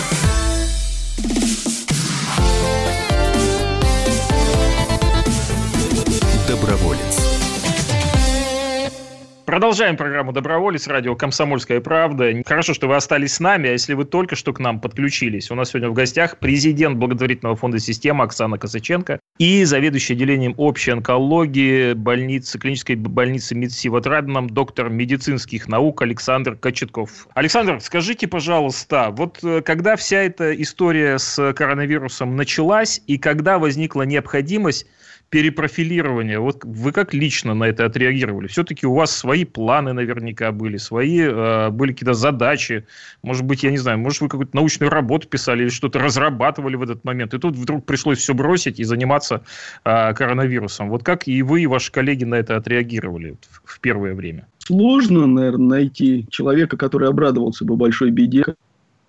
Продолжаем 9.51 9.97
программу 9.97 10.31
«Доброволец», 10.31 10.87
радио 10.87 11.13
«Комсомольская 11.13 11.81
правда». 11.81 12.31
Хорошо, 12.45 12.73
что 12.73 12.87
вы 12.87 12.95
остались 12.95 13.33
с 13.33 13.39
нами, 13.41 13.67
а 13.67 13.73
если 13.73 13.95
вы 13.95 14.05
только 14.05 14.37
что 14.37 14.53
к 14.53 14.59
нам 14.59 14.79
подключились, 14.79 15.51
у 15.51 15.55
нас 15.55 15.71
сегодня 15.71 15.89
в 15.89 15.93
гостях 15.93 16.37
президент 16.39 16.95
благотворительного 16.95 17.57
фонда 17.57 17.77
«Система» 17.77 18.23
Оксана 18.23 18.57
Косаченко 18.57 19.19
и 19.39 19.65
заведующий 19.65 20.13
отделением 20.13 20.53
общей 20.55 20.91
онкологии 20.91 21.91
больницы, 21.91 22.59
клинической 22.59 22.95
больницы 22.95 23.53
МИДСИ 23.53 23.89
в 23.89 23.97
Отрадном, 23.97 24.49
доктор 24.49 24.89
медицинских 24.89 25.67
наук 25.67 26.01
Александр 26.01 26.55
Кочетков. 26.55 27.27
Александр, 27.33 27.81
скажите, 27.81 28.29
пожалуйста, 28.29 29.09
вот 29.11 29.39
э, 29.43 29.61
когда 29.63 29.97
вся 29.97 30.19
эта 30.19 30.53
история 30.61 31.19
с 31.19 31.51
коронавирусом 31.51 32.37
началась 32.37 33.01
и 33.05 33.17
когда 33.17 33.59
возникла 33.59 34.03
необходимость 34.03 34.87
перепрофилирования. 35.31 36.39
Вот 36.39 36.63
вы 36.65 36.91
как 36.91 37.13
лично 37.13 37.53
на 37.53 37.63
это 37.63 37.85
отреагировали? 37.85 38.47
Все-таки 38.47 38.85
у 38.85 38.93
вас 38.93 39.15
свои 39.15 39.45
планы 39.45 39.93
наверняка 39.93 40.51
были, 40.51 40.75
свои 40.75 41.21
э, 41.21 41.69
были 41.69 41.93
какие-то 41.93 42.13
задачи. 42.13 42.85
Может 43.23 43.45
быть, 43.45 43.63
я 43.63 43.71
не 43.71 43.77
знаю, 43.77 43.97
может, 43.97 44.21
вы 44.21 44.27
какую-то 44.27 44.53
научную 44.53 44.91
работу 44.91 45.29
писали 45.29 45.63
или 45.63 45.69
что-то 45.69 45.99
разрабатывали 45.99 46.75
в 46.75 46.83
этот 46.83 47.05
момент. 47.05 47.33
И 47.33 47.39
тут 47.39 47.55
вдруг 47.55 47.85
пришлось 47.85 48.19
все 48.19 48.33
бросить 48.33 48.81
и 48.81 48.83
заниматься 48.83 49.41
э, 49.85 50.13
коронавирусом. 50.13 50.89
Вот 50.89 51.03
как 51.03 51.29
и 51.29 51.41
вы, 51.43 51.61
и 51.61 51.67
ваши 51.67 51.93
коллеги 51.93 52.25
на 52.25 52.35
это 52.35 52.57
отреагировали 52.57 53.37
в, 53.63 53.79
первое 53.79 54.13
время? 54.13 54.47
Сложно, 54.59 55.27
наверное, 55.27 55.79
найти 55.79 56.25
человека, 56.29 56.75
который 56.75 57.07
обрадовался 57.07 57.63
бы 57.63 57.77
большой 57.77 58.11
беде, 58.11 58.43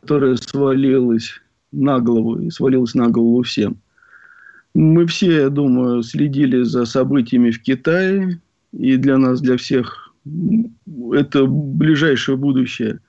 которая 0.02 0.37
свалилась 0.37 1.40
на 1.72 1.98
голову 1.98 2.38
и 2.38 2.50
свалилась 2.50 2.94
на 2.94 3.08
голову 3.08 3.42
всем. 3.42 3.76
Мы 4.74 5.06
все, 5.06 5.42
я 5.42 5.50
думаю, 5.50 6.02
следили 6.02 6.62
за 6.62 6.85
событиями 6.87 7.50
в 7.50 7.61
Китае, 7.62 8.40
и 8.72 8.96
для 8.96 9.18
нас, 9.18 9.40
для 9.40 9.56
всех, 9.56 10.14
это 11.12 11.46
ближайшее 11.46 12.37
будущее 12.37 13.00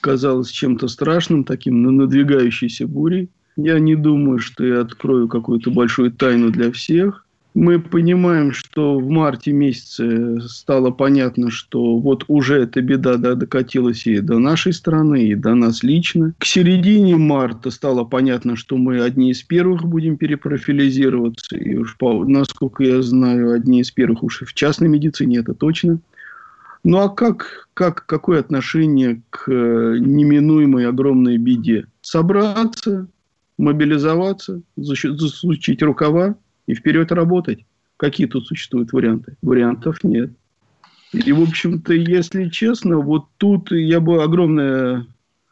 казалось 0.00 0.50
чем-то 0.50 0.88
страшным, 0.88 1.44
таким 1.44 1.82
надвигающейся 1.82 2.86
бурей. 2.86 3.30
Я 3.56 3.78
не 3.78 3.96
думаю, 3.96 4.38
что 4.38 4.64
я 4.64 4.80
открою 4.80 5.28
какую-то 5.28 5.70
большую 5.70 6.12
тайну 6.12 6.50
для 6.50 6.70
всех 6.72 7.21
мы 7.54 7.78
понимаем, 7.78 8.52
что 8.52 8.98
в 8.98 9.08
марте 9.10 9.52
месяце 9.52 10.40
стало 10.40 10.90
понятно, 10.90 11.50
что 11.50 11.98
вот 11.98 12.24
уже 12.28 12.62
эта 12.62 12.80
беда 12.80 13.16
да, 13.16 13.34
докатилась 13.34 14.06
и 14.06 14.20
до 14.20 14.38
нашей 14.38 14.72
страны, 14.72 15.28
и 15.28 15.34
до 15.34 15.54
нас 15.54 15.82
лично. 15.82 16.34
К 16.38 16.44
середине 16.44 17.16
марта 17.16 17.70
стало 17.70 18.04
понятно, 18.04 18.56
что 18.56 18.76
мы 18.76 19.00
одни 19.00 19.30
из 19.30 19.42
первых 19.42 19.84
будем 19.84 20.16
перепрофилизироваться. 20.16 21.56
И 21.56 21.76
уж, 21.76 21.96
по, 21.98 22.24
насколько 22.24 22.84
я 22.84 23.02
знаю, 23.02 23.52
одни 23.52 23.80
из 23.80 23.90
первых 23.90 24.22
уж 24.22 24.42
и 24.42 24.44
в 24.44 24.54
частной 24.54 24.88
медицине, 24.88 25.38
это 25.38 25.54
точно. 25.54 26.00
Ну 26.84 26.98
а 26.98 27.08
как, 27.08 27.68
как, 27.74 28.06
какое 28.06 28.40
отношение 28.40 29.22
к 29.30 29.48
э, 29.48 29.98
неминуемой 30.00 30.88
огромной 30.88 31.36
беде? 31.36 31.86
Собраться, 32.00 33.06
мобилизоваться, 33.56 34.62
засучить 34.76 35.82
рукава, 35.82 36.34
и 36.72 36.74
вперед 36.74 37.12
работать. 37.12 37.64
Какие 37.96 38.26
тут 38.26 38.46
существуют 38.46 38.92
варианты? 38.92 39.36
Вариантов 39.42 40.02
нет. 40.02 40.30
И, 41.12 41.30
в 41.32 41.42
общем-то, 41.42 41.92
если 41.92 42.48
честно, 42.48 42.98
вот 42.98 43.26
тут 43.36 43.70
я 43.70 44.00
бы 44.00 44.22
огромное 44.22 45.06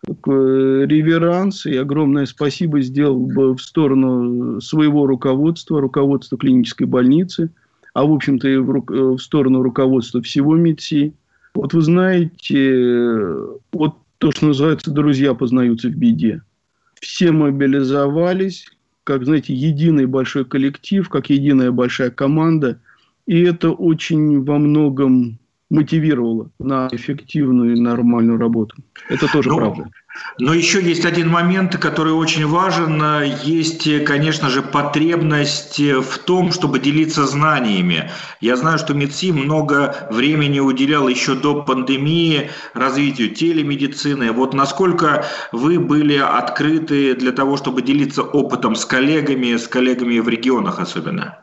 такой 0.06 0.86
реверанс 0.86 1.66
и 1.66 1.76
огромное 1.76 2.24
спасибо 2.24 2.80
сделал 2.80 3.26
бы 3.26 3.54
в 3.54 3.60
сторону 3.60 4.60
своего 4.62 5.06
руководства, 5.06 5.80
руководства 5.80 6.38
клинической 6.38 6.86
больницы, 6.86 7.50
а 7.92 8.06
в 8.06 8.12
общем-то 8.12 8.48
и 8.48 8.56
в, 8.56 8.70
ру- 8.70 9.16
в 9.16 9.18
сторону 9.18 9.62
руководства 9.62 10.22
всего 10.22 10.56
МИДСИ. 10.56 11.12
Вот 11.54 11.74
вы 11.74 11.82
знаете, 11.82 13.34
вот 13.72 13.96
то, 14.16 14.30
что 14.30 14.46
называется 14.46 14.90
«друзья 14.90 15.34
познаются 15.34 15.88
в 15.88 15.94
беде». 15.94 16.40
Все 17.00 17.32
мобилизовались, 17.32 18.66
как, 19.10 19.24
знаете, 19.24 19.52
единый 19.52 20.06
большой 20.06 20.44
коллектив, 20.44 21.08
как 21.08 21.30
единая 21.30 21.72
большая 21.72 22.12
команда. 22.12 22.78
И 23.26 23.40
это 23.40 23.72
очень 23.72 24.44
во 24.44 24.56
многом 24.56 25.40
мотивировало 25.70 26.50
на 26.58 26.88
эффективную 26.90 27.76
и 27.76 27.80
нормальную 27.80 28.38
работу. 28.38 28.76
Это 29.08 29.30
тоже 29.32 29.48
ну, 29.48 29.56
правда. 29.56 29.90
Но 30.38 30.52
еще 30.52 30.82
есть 30.82 31.04
один 31.04 31.28
момент, 31.28 31.76
который 31.76 32.12
очень 32.12 32.46
важен. 32.46 33.02
Есть, 33.44 34.04
конечно 34.04 34.50
же, 34.50 34.62
потребность 34.62 35.78
в 35.80 36.18
том, 36.18 36.50
чтобы 36.50 36.80
делиться 36.80 37.26
знаниями. 37.26 38.10
Я 38.40 38.56
знаю, 38.56 38.78
что 38.78 38.92
МИДСИ 38.94 39.32
много 39.32 40.08
времени 40.10 40.58
уделял 40.58 41.08
еще 41.08 41.34
до 41.34 41.62
пандемии 41.62 42.50
развитию 42.74 43.30
телемедицины. 43.30 44.32
Вот 44.32 44.52
насколько 44.52 45.24
вы 45.52 45.78
были 45.78 46.16
открыты 46.16 47.14
для 47.14 47.32
того, 47.32 47.56
чтобы 47.56 47.82
делиться 47.82 48.22
опытом 48.22 48.74
с 48.74 48.84
коллегами, 48.84 49.56
с 49.56 49.68
коллегами 49.68 50.18
в 50.18 50.28
регионах 50.28 50.80
особенно? 50.80 51.38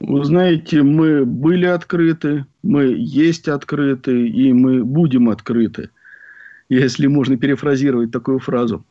Вы 0.00 0.24
знаете, 0.24 0.82
мы 0.82 1.24
были 1.24 1.66
открыты, 1.66 2.44
мы 2.62 2.94
есть 2.96 3.48
открыты, 3.48 4.28
и 4.28 4.52
мы 4.52 4.84
будем 4.84 5.28
открыты 5.28 5.90
если 6.68 7.06
можно 7.06 7.36
перефразировать 7.36 8.10
такую 8.10 8.38
фразу. 8.38 8.84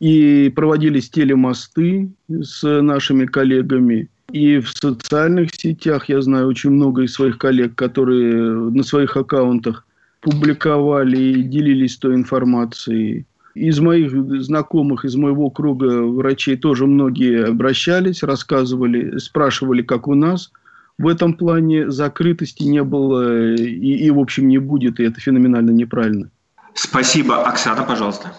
И 0.00 0.52
проводились 0.54 1.08
телемосты 1.08 2.10
с 2.28 2.62
нашими 2.82 3.26
коллегами. 3.26 4.08
И 4.30 4.58
в 4.58 4.68
социальных 4.70 5.54
сетях 5.54 6.08
я 6.08 6.20
знаю 6.20 6.48
очень 6.48 6.70
много 6.70 7.02
из 7.02 7.14
своих 7.14 7.38
коллег, 7.38 7.74
которые 7.74 8.70
на 8.70 8.82
своих 8.82 9.16
аккаунтах 9.16 9.86
публиковали 10.20 11.16
и 11.16 11.42
делились 11.42 11.96
той 11.96 12.14
информацией. 12.14 13.24
Из 13.56 13.80
моих 13.80 14.12
знакомых, 14.42 15.06
из 15.06 15.16
моего 15.16 15.48
круга 15.48 16.02
врачей 16.02 16.58
тоже 16.58 16.86
многие 16.86 17.46
обращались, 17.46 18.22
рассказывали, 18.22 19.16
спрашивали, 19.16 19.80
как 19.80 20.08
у 20.08 20.14
нас. 20.14 20.52
В 20.98 21.08
этом 21.08 21.32
плане 21.32 21.90
закрытости 21.90 22.64
не 22.64 22.82
было 22.82 23.54
и, 23.54 24.06
и 24.06 24.10
в 24.10 24.18
общем, 24.18 24.48
не 24.48 24.58
будет, 24.58 25.00
и 25.00 25.04
это 25.04 25.20
феноменально 25.20 25.70
неправильно. 25.70 26.28
Спасибо. 26.74 27.42
Оксана, 27.44 27.82
пожалуйста. 27.82 28.32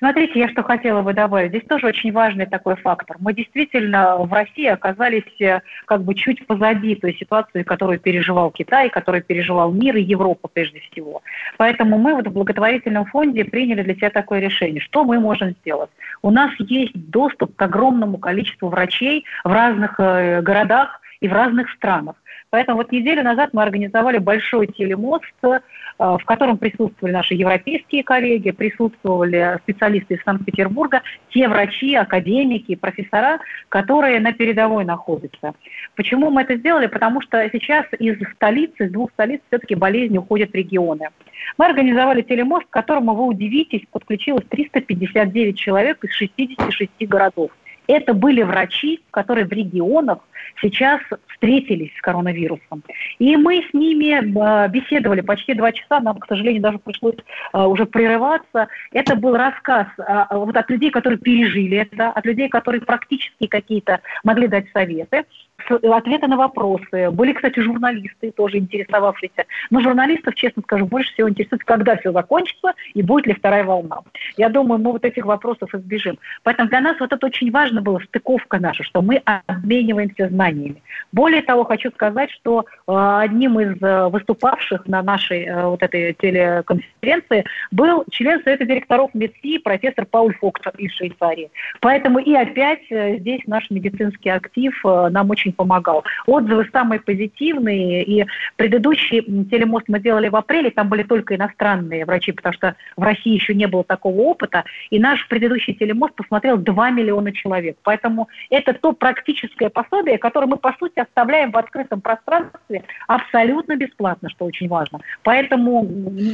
Смотрите, 0.00 0.40
я 0.40 0.48
что 0.48 0.62
хотела 0.62 1.02
бы 1.02 1.12
добавить. 1.12 1.50
Здесь 1.50 1.68
тоже 1.68 1.86
очень 1.86 2.10
важный 2.10 2.46
такой 2.46 2.74
фактор. 2.76 3.18
Мы 3.20 3.34
действительно 3.34 4.16
в 4.16 4.32
России 4.32 4.64
оказались 4.64 5.38
э, 5.40 5.60
как 5.84 6.04
бы 6.04 6.14
чуть 6.14 6.46
позади 6.46 6.94
той 6.94 7.14
ситуации, 7.14 7.62
которую 7.62 8.00
переживал 8.00 8.50
Китай, 8.50 8.88
которую 8.88 9.22
переживал 9.22 9.70
мир 9.72 9.96
и 9.96 10.02
Европа 10.02 10.48
прежде 10.48 10.80
всего. 10.80 11.20
Поэтому 11.58 11.98
мы 11.98 12.14
вот 12.14 12.26
в 12.26 12.32
благотворительном 12.32 13.04
фонде 13.04 13.44
приняли 13.44 13.82
для 13.82 13.94
себя 13.94 14.08
такое 14.08 14.40
решение. 14.40 14.80
Что 14.80 15.04
мы 15.04 15.20
можем 15.20 15.50
сделать? 15.60 15.90
У 16.22 16.30
нас 16.30 16.50
есть 16.58 16.94
доступ 16.94 17.54
к 17.54 17.60
огромному 17.60 18.16
количеству 18.16 18.70
врачей 18.70 19.26
в 19.44 19.52
разных 19.52 20.00
э, 20.00 20.40
городах 20.40 21.02
и 21.20 21.28
в 21.28 21.32
разных 21.34 21.68
странах. 21.72 22.16
Поэтому 22.50 22.78
вот 22.78 22.90
неделю 22.90 23.22
назад 23.22 23.50
мы 23.52 23.62
организовали 23.62 24.18
большой 24.18 24.66
телемост, 24.66 25.24
э, 25.42 25.60
в 25.98 26.24
котором 26.24 26.58
присутствовали 26.58 27.12
наши 27.12 27.34
европейские 27.34 28.02
коллеги, 28.02 28.50
присутствовали 28.50 29.58
специалисты 29.62 30.14
из 30.14 30.22
Санкт-Петербурга, 30.24 31.02
те 31.28 31.46
врачи, 31.48 31.94
академики, 31.94 32.74
профессора, 32.74 33.38
которые 33.68 34.18
на 34.18 34.32
передовой 34.32 34.84
находятся. 34.84 35.54
Почему 35.94 36.30
мы 36.30 36.42
это 36.42 36.56
сделали? 36.56 36.86
Потому 36.86 37.20
что 37.20 37.48
сейчас 37.52 37.86
из 37.98 38.16
столицы, 38.34 38.86
из 38.86 38.90
двух 38.90 39.10
столиц 39.12 39.40
все-таки 39.46 39.76
болезни 39.76 40.18
уходят 40.18 40.50
в 40.50 40.54
регионы. 40.54 41.10
Мы 41.56 41.66
организовали 41.66 42.22
телемост, 42.22 42.66
к 42.66 42.70
которому, 42.70 43.14
вы 43.14 43.26
удивитесь, 43.26 43.82
подключилось 43.92 44.44
359 44.48 45.56
человек 45.56 46.02
из 46.04 46.12
66 46.12 46.90
городов. 47.08 47.50
Это 47.90 48.14
были 48.14 48.42
врачи, 48.42 49.00
которые 49.10 49.46
в 49.46 49.52
регионах 49.52 50.18
сейчас 50.62 51.00
встретились 51.26 51.90
с 51.98 52.00
коронавирусом. 52.00 52.84
И 53.18 53.36
мы 53.36 53.64
с 53.68 53.74
ними 53.74 54.14
э, 54.14 54.68
беседовали 54.68 55.22
почти 55.22 55.54
два 55.54 55.72
часа, 55.72 55.98
нам, 55.98 56.18
к 56.18 56.26
сожалению, 56.28 56.62
даже 56.62 56.78
пришлось 56.78 57.16
э, 57.52 57.60
уже 57.60 57.86
прерываться. 57.86 58.68
Это 58.92 59.16
был 59.16 59.36
рассказ 59.36 59.88
э, 59.98 60.24
вот 60.30 60.56
от 60.56 60.70
людей, 60.70 60.92
которые 60.92 61.18
пережили 61.18 61.78
это, 61.78 62.10
от 62.10 62.24
людей, 62.24 62.48
которые 62.48 62.80
практически 62.80 63.48
какие-то 63.48 63.98
могли 64.22 64.46
дать 64.46 64.66
советы 64.72 65.24
ответы 65.68 66.26
на 66.26 66.36
вопросы. 66.36 67.10
Были, 67.10 67.32
кстати, 67.32 67.60
журналисты, 67.60 68.30
тоже 68.32 68.58
интересовавшиеся. 68.58 69.44
Но 69.70 69.80
журналистов, 69.80 70.34
честно 70.34 70.62
скажу, 70.62 70.86
больше 70.86 71.12
всего 71.12 71.28
интересует, 71.28 71.64
когда 71.64 71.96
все 71.96 72.12
закончится 72.12 72.74
и 72.94 73.02
будет 73.02 73.26
ли 73.26 73.34
вторая 73.34 73.64
волна. 73.64 73.98
Я 74.36 74.48
думаю, 74.48 74.80
мы 74.80 74.92
вот 74.92 75.04
этих 75.04 75.24
вопросов 75.24 75.74
избежим. 75.74 76.18
Поэтому 76.42 76.68
для 76.68 76.80
нас 76.80 76.98
вот 77.00 77.12
это 77.12 77.26
очень 77.26 77.50
важно 77.50 77.82
было, 77.82 77.98
стыковка 78.00 78.58
наша, 78.58 78.82
что 78.82 79.02
мы 79.02 79.22
обмениваемся 79.24 80.28
знаниями. 80.28 80.82
Более 81.12 81.42
того, 81.42 81.64
хочу 81.64 81.90
сказать, 81.90 82.30
что 82.30 82.64
э, 82.64 82.92
одним 83.20 83.58
из 83.60 83.82
э, 83.82 84.08
выступавших 84.08 84.86
на 84.86 85.02
нашей 85.02 85.44
э, 85.44 85.66
вот 85.66 85.82
этой 85.82 86.14
телеконференции 86.14 87.44
был 87.70 88.04
член 88.10 88.42
Совета 88.42 88.64
директоров 88.64 89.10
МЕДСИ, 89.14 89.58
профессор 89.58 90.06
Пауль 90.06 90.34
Фоктор 90.34 90.72
из 90.76 90.92
Швейцарии. 90.92 91.50
Поэтому 91.80 92.18
и 92.18 92.34
опять 92.34 92.84
здесь 92.88 93.40
наш 93.46 93.70
медицинский 93.70 94.30
актив 94.30 94.74
нам 94.84 95.30
очень 95.30 95.49
помогал. 95.52 96.04
Отзывы 96.26 96.68
самые 96.72 97.00
позитивные, 97.00 98.02
и 98.02 98.26
предыдущий 98.56 99.22
телемост 99.44 99.86
мы 99.88 100.00
делали 100.00 100.28
в 100.28 100.36
апреле, 100.36 100.70
там 100.70 100.88
были 100.88 101.02
только 101.02 101.36
иностранные 101.36 102.04
врачи, 102.04 102.32
потому 102.32 102.52
что 102.52 102.76
в 102.96 103.02
России 103.02 103.34
еще 103.34 103.54
не 103.54 103.66
было 103.66 103.84
такого 103.84 104.20
опыта, 104.22 104.64
и 104.90 104.98
наш 104.98 105.26
предыдущий 105.28 105.74
телемост 105.74 106.14
посмотрел 106.14 106.56
2 106.56 106.90
миллиона 106.90 107.32
человек. 107.32 107.76
Поэтому 107.82 108.28
это 108.50 108.72
то 108.74 108.92
практическое 108.92 109.70
пособие, 109.70 110.18
которое 110.18 110.46
мы, 110.46 110.56
по 110.56 110.74
сути, 110.78 110.98
оставляем 111.00 111.50
в 111.50 111.56
открытом 111.56 112.00
пространстве 112.00 112.84
абсолютно 113.06 113.76
бесплатно, 113.76 114.28
что 114.30 114.44
очень 114.44 114.68
важно. 114.68 115.00
Поэтому 115.22 115.82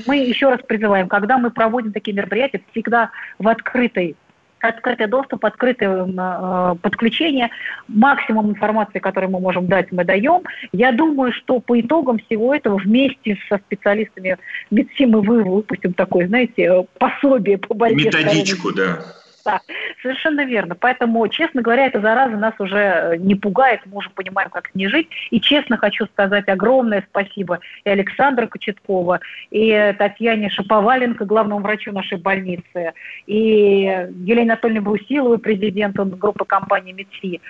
мы 0.07 0.17
еще 0.17 0.51
раз 0.51 0.61
призываем, 0.67 1.09
когда 1.09 1.39
мы 1.39 1.51
проводим 1.51 1.93
такие 1.93 2.15
мероприятия, 2.15 2.61
всегда 2.73 3.11
в 3.39 3.49
открытой 3.49 4.17
открытый 4.61 5.07
доступ, 5.07 5.45
открытое 5.45 6.07
э, 6.07 6.75
подключение. 6.81 7.51
Максимум 7.89 8.51
информации, 8.51 8.99
который 8.99 9.29
мы 9.29 9.41
можем 9.41 9.67
дать, 9.67 9.93
мы 9.93 10.05
даем. 10.05 10.43
Я 10.73 10.93
думаю, 10.93 11.33
что 11.33 11.61
по 11.61 11.79
итогам 11.81 12.19
всего 12.19 12.55
этого 12.55 12.79
вместе 12.79 13.39
со 13.49 13.59
специалистами 13.59 14.39
МИДСИ 14.71 15.05
мы 15.05 15.21
выпустим 15.21 15.93
такое, 15.93 16.27
знаете, 16.27 16.87
пособие 16.99 17.59
по 17.59 17.75
борьбе 17.75 18.07
Методичку, 18.07 18.71
с 18.71 18.75
да 18.75 18.99
да, 19.47 19.61
совершенно 20.03 20.45
верно. 20.45 20.75
Поэтому, 20.75 21.27
честно 21.29 21.63
говоря, 21.63 21.87
эта 21.87 22.01
зараза 22.01 22.37
нас 22.37 22.55
уже 22.59 22.79
э, 22.79 23.17
не 23.19 23.37
пугает, 23.37 23.81
мы 23.87 23.99
уже 23.99 24.11
понимаем, 24.11 24.51
как 24.51 24.69
с 24.69 24.75
ней 24.75 24.89
жить. 24.89 25.09
И 25.31 25.41
честно 25.41 25.77
хочу 25.77 26.07
сказать 26.07 26.49
огромное 26.49 27.07
спасибо 27.09 27.61
и 27.85 27.89
Александру 27.89 28.49
Кочеткова, 28.49 29.21
и 29.51 29.95
Татьяне 29.99 30.51
Шаповаленко, 30.51 31.25
главному 31.25 31.63
врачу 31.63 31.93
нашей 31.93 32.19
больницы, 32.19 32.93
и 33.27 33.83
Елене 34.25 34.53
Анатольевне 34.53 34.81
Брусиловой, 34.81 35.39
президенту 35.39 36.05
группы 36.05 36.45
компании 36.45 36.93
МИДСИ. 36.93 37.41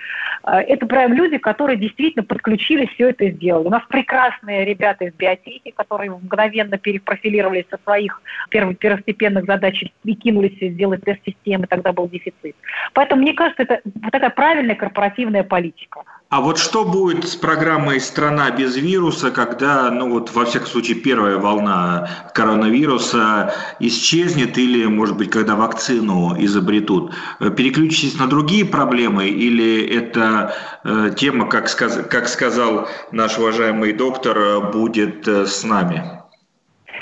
Э, 0.43 0.59
это 0.59 0.85
прям 0.85 1.13
люди, 1.13 1.39
которые 1.39 1.77
действительно 1.77 2.23
подключились, 2.23 2.89
все 2.89 3.09
это 3.09 3.29
сделали. 3.31 3.67
У 3.67 3.71
нас 3.71 3.83
прекрасные 3.89 4.65
ребята 4.65 5.05
из 5.05 5.13
биотехи, 5.13 5.71
которые 5.71 6.11
мгновенно 6.11 6.77
перепрофилировались 6.77 7.65
со 7.71 7.79
своих 7.83 8.21
первостепенных 8.51 9.45
задач 9.45 9.83
и 10.03 10.13
кинулись 10.13 10.57
сделать 10.59 11.03
тест-системы 11.03 11.65
и 11.65 11.67
так 11.67 11.86
когда 11.87 11.93
был 11.93 12.09
дефицит. 12.09 12.55
Поэтому, 12.93 13.21
мне 13.21 13.33
кажется, 13.33 13.63
это 13.63 13.81
такая 14.11 14.29
правильная 14.29 14.75
корпоративная 14.75 15.43
политика. 15.43 16.03
А 16.29 16.41
вот 16.41 16.57
что 16.57 16.83
будет 16.83 17.25
с 17.25 17.35
программой 17.35 18.01
«Страна 18.01 18.51
без 18.51 18.75
вируса», 18.75 19.31
когда, 19.31 19.89
ну 19.91 20.09
вот, 20.09 20.31
во 20.33 20.43
всяком 20.43 20.67
случае, 20.67 20.97
первая 20.97 21.37
волна 21.37 22.09
коронавируса 22.33 23.53
исчезнет 23.79 24.57
или, 24.57 24.85
может 24.87 25.17
быть, 25.17 25.29
когда 25.29 25.55
вакцину 25.55 26.35
изобретут? 26.37 27.13
Переключитесь 27.39 28.19
на 28.19 28.27
другие 28.27 28.65
проблемы 28.65 29.27
или 29.27 29.87
это 29.87 30.53
э, 30.83 31.11
тема, 31.15 31.47
как, 31.47 31.69
сказ 31.69 31.99
как 32.09 32.27
сказал 32.27 32.89
наш 33.11 33.37
уважаемый 33.37 33.93
доктор, 33.93 34.71
будет 34.73 35.27
э, 35.27 35.45
с 35.45 35.63
нами? 35.63 36.16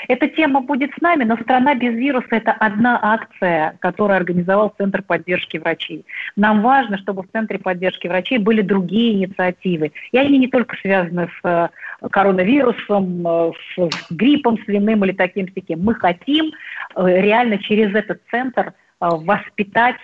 Эта 0.08 0.28
тема 0.28 0.60
будет 0.60 0.90
с 0.96 1.00
нами, 1.00 1.24
но 1.24 1.36
«Страна 1.36 1.74
без 1.74 1.94
вируса»– 1.94 2.28
это 2.30 2.52
одна 2.52 2.98
акция, 3.02 3.76
которую 3.80 4.16
организовал 4.16 4.72
Центр 4.76 5.02
поддержки 5.02 5.58
врачей. 5.58 6.04
Нам 6.36 6.62
важно, 6.62 6.98
чтобы 6.98 7.22
в 7.22 7.30
Центре 7.32 7.58
поддержки 7.58 8.06
врачей 8.06 8.38
были 8.38 8.62
другие 8.62 9.14
инициативы. 9.14 9.92
И 10.12 10.18
они 10.18 10.38
не 10.38 10.48
только 10.48 10.76
связаны 10.76 11.28
с 11.28 11.44
э, 11.44 12.08
коронавирусом, 12.10 13.26
э, 13.26 13.52
с 13.76 14.10
гриппом 14.10 14.58
свиным 14.64 15.04
или 15.04 15.12
таким 15.12 15.48
таким. 15.48 15.82
Мы 15.82 15.94
хотим 15.94 16.52
э, 16.94 17.20
реально 17.20 17.58
через 17.58 17.94
этот 17.94 18.20
центр 18.30 18.72
воспитать 19.00 19.96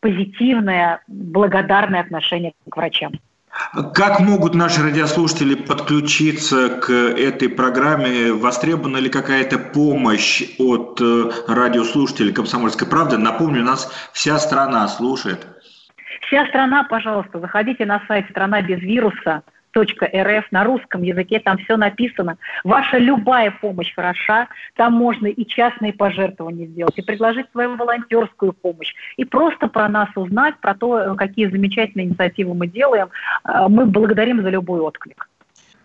позитивное, 0.00 1.00
благодарное 1.06 2.00
отношение 2.00 2.54
к 2.68 2.76
врачам. 2.76 3.12
Как 3.94 4.20
могут 4.20 4.54
наши 4.54 4.82
радиослушатели 4.82 5.54
подключиться 5.54 6.70
к 6.70 6.90
этой 6.90 7.50
программе? 7.50 8.32
Востребована 8.32 8.96
ли 8.96 9.10
какая-то 9.10 9.58
помощь 9.58 10.42
от 10.58 10.98
э, 11.02 11.30
радиослушателей 11.48 12.32
«Комсомольской 12.32 12.88
правды»? 12.88 13.18
Напомню, 13.18 13.62
нас 13.62 13.92
вся 14.12 14.38
страна 14.38 14.88
слушает. 14.88 15.46
Вся 16.26 16.46
страна, 16.46 16.84
пожалуйста, 16.84 17.40
заходите 17.40 17.84
на 17.84 18.02
сайт 18.08 18.28
«Страна 18.30 18.62
без 18.62 18.80
вируса», 18.80 19.42
рф 19.80 20.44
на 20.50 20.64
русском 20.64 21.02
языке, 21.02 21.40
там 21.40 21.58
все 21.58 21.76
написано. 21.76 22.36
Ваша 22.64 22.98
любая 22.98 23.50
помощь 23.50 23.94
хороша, 23.94 24.48
там 24.76 24.92
можно 24.94 25.26
и 25.26 25.46
частные 25.46 25.92
пожертвования 25.92 26.66
сделать, 26.66 26.98
и 26.98 27.02
предложить 27.02 27.46
свою 27.52 27.76
волонтерскую 27.76 28.52
помощь, 28.52 28.94
и 29.16 29.24
просто 29.24 29.68
про 29.68 29.88
нас 29.88 30.08
узнать, 30.14 30.56
про 30.60 30.74
то, 30.74 31.14
какие 31.16 31.46
замечательные 31.46 32.08
инициативы 32.08 32.54
мы 32.54 32.66
делаем. 32.66 33.08
А, 33.44 33.68
мы 33.68 33.86
благодарим 33.86 34.42
за 34.42 34.50
любой 34.50 34.80
отклик. 34.80 35.28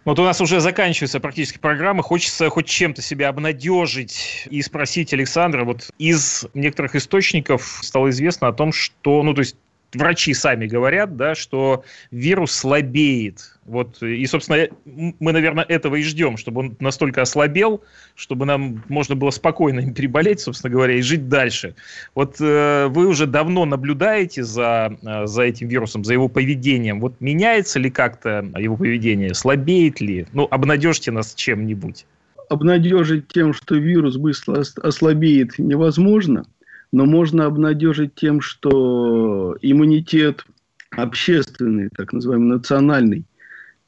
Вот 0.07 0.19
у 0.19 0.23
нас 0.23 0.39
уже 0.39 0.61
заканчивается 0.61 1.19
практически 1.19 1.57
программа. 1.57 2.01
Хочется 2.01 2.49
хоть 2.49 2.65
чем-то 2.65 3.01
себя 3.01 3.27
обнадежить 3.27 4.47
и 4.49 4.61
спросить 4.61 5.13
Александра. 5.13 5.65
Вот 5.65 5.89
из 5.97 6.47
некоторых 6.53 6.95
источников 6.95 7.79
стало 7.81 8.09
известно 8.11 8.47
о 8.47 8.53
том, 8.53 8.71
что, 8.71 9.21
ну, 9.21 9.33
то 9.33 9.41
есть 9.41 9.57
врачи 9.93 10.33
сами 10.33 10.67
говорят, 10.67 11.15
да, 11.15 11.35
что 11.35 11.83
вирус 12.11 12.51
слабеет. 12.51 13.57
Вот, 13.65 14.01
и, 14.01 14.25
собственно, 14.25 14.67
мы, 14.85 15.31
наверное, 15.33 15.65
этого 15.65 15.95
и 15.95 16.03
ждем, 16.03 16.37
чтобы 16.37 16.61
он 16.61 16.77
настолько 16.79 17.21
ослабел, 17.21 17.83
чтобы 18.15 18.45
нам 18.45 18.83
можно 18.87 19.15
было 19.15 19.29
спокойно 19.29 19.81
им 19.81 19.93
переболеть, 19.93 20.39
собственно 20.39 20.71
говоря, 20.71 20.95
и 20.95 21.01
жить 21.01 21.27
дальше. 21.27 21.75
Вот 22.15 22.37
э, 22.39 22.87
вы 22.87 23.07
уже 23.07 23.25
давно 23.27 23.65
наблюдаете 23.65 24.43
за, 24.43 24.97
э, 25.03 25.27
за 25.27 25.43
этим 25.43 25.67
вирусом, 25.67 26.05
за 26.05 26.13
его 26.13 26.29
поведением. 26.29 27.01
Вот 27.01 27.19
меняется 27.19 27.77
ли 27.79 27.89
как-то 27.89 28.49
его 28.57 28.77
поведение, 28.77 29.33
слабеет 29.33 29.99
ли? 29.99 30.25
Ну, 30.31 30.47
обнадежьте 30.49 31.11
нас 31.11 31.35
чем-нибудь. 31.35 32.05
Обнадежить 32.49 33.27
тем, 33.27 33.53
что 33.53 33.75
вирус 33.75 34.15
быстро 34.15 34.63
ослабеет, 34.81 35.59
невозможно– 35.59 36.45
но 36.91 37.05
можно 37.05 37.45
обнадежить 37.45 38.15
тем, 38.15 38.41
что 38.41 39.57
иммунитет 39.61 40.45
общественный, 40.91 41.89
так 41.89 42.13
называемый 42.13 42.49
национальный, 42.49 43.25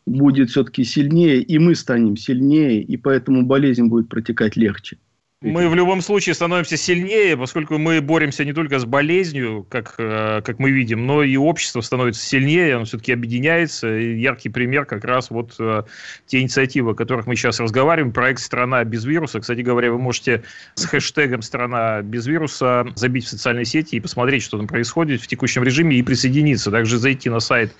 будет 0.06 0.50
все-таки 0.50 0.84
сильнее, 0.84 1.42
и 1.42 1.60
мы 1.60 1.76
станем 1.76 2.18
сильнее, 2.18 2.82
и 2.82 2.98
поэтому 2.98 3.46
болезнь 3.46 3.88
будет 3.88 4.10
протекать 4.10 4.56
легче. 4.56 4.98
Мы 5.42 5.70
в 5.70 5.76
любом 5.76 6.02
случае 6.02 6.36
становимся 6.36 6.76
сильнее, 6.76 7.38
поскольку 7.38 7.78
мы 7.78 8.02
боремся 8.02 8.44
не 8.44 8.52
только 8.52 8.78
с 8.78 8.84
болезнью, 8.84 9.66
как, 9.70 9.96
э, 9.98 10.42
как 10.44 10.60
мы 10.60 10.70
видим, 10.70 11.06
но 11.08 11.24
и 11.24 11.38
общество 11.38 11.80
становится 11.80 12.22
сильнее, 12.22 12.76
оно 12.76 12.84
все-таки 12.84 13.14
объединяется. 13.14 13.98
И 13.98 14.20
яркий 14.20 14.50
пример 14.50 14.84
как 14.84 15.06
раз 15.06 15.30
вот 15.30 15.56
э, 15.58 15.84
те 16.28 16.42
инициативы, 16.42 16.92
о 16.92 16.94
которых 16.94 17.26
мы 17.26 17.38
сейчас 17.38 17.62
разговариваем, 17.62 18.12
проект 18.12 18.42
«Страна 18.42 18.84
без 18.84 19.06
вируса». 19.06 19.40
Кстати 19.40 19.62
говоря, 19.62 19.94
вы 19.94 19.98
можете 19.98 20.44
с 20.76 20.84
хэштегом 20.84 21.42
«Страна 21.42 22.02
без 22.02 22.28
вируса» 22.28 22.88
забить 22.96 23.24
в 23.24 23.30
социальные 23.30 23.64
сети 23.64 23.96
и 23.96 24.02
посмотреть, 24.02 24.44
что 24.44 24.58
там 24.58 24.68
происходит 24.68 25.22
в 25.22 25.28
текущем 25.28 25.64
режиме 25.64 25.96
и 25.96 26.04
присоединиться. 26.04 26.70
Также 26.70 26.98
зайти 26.98 27.30
на 27.30 27.40
сайт 27.40 27.72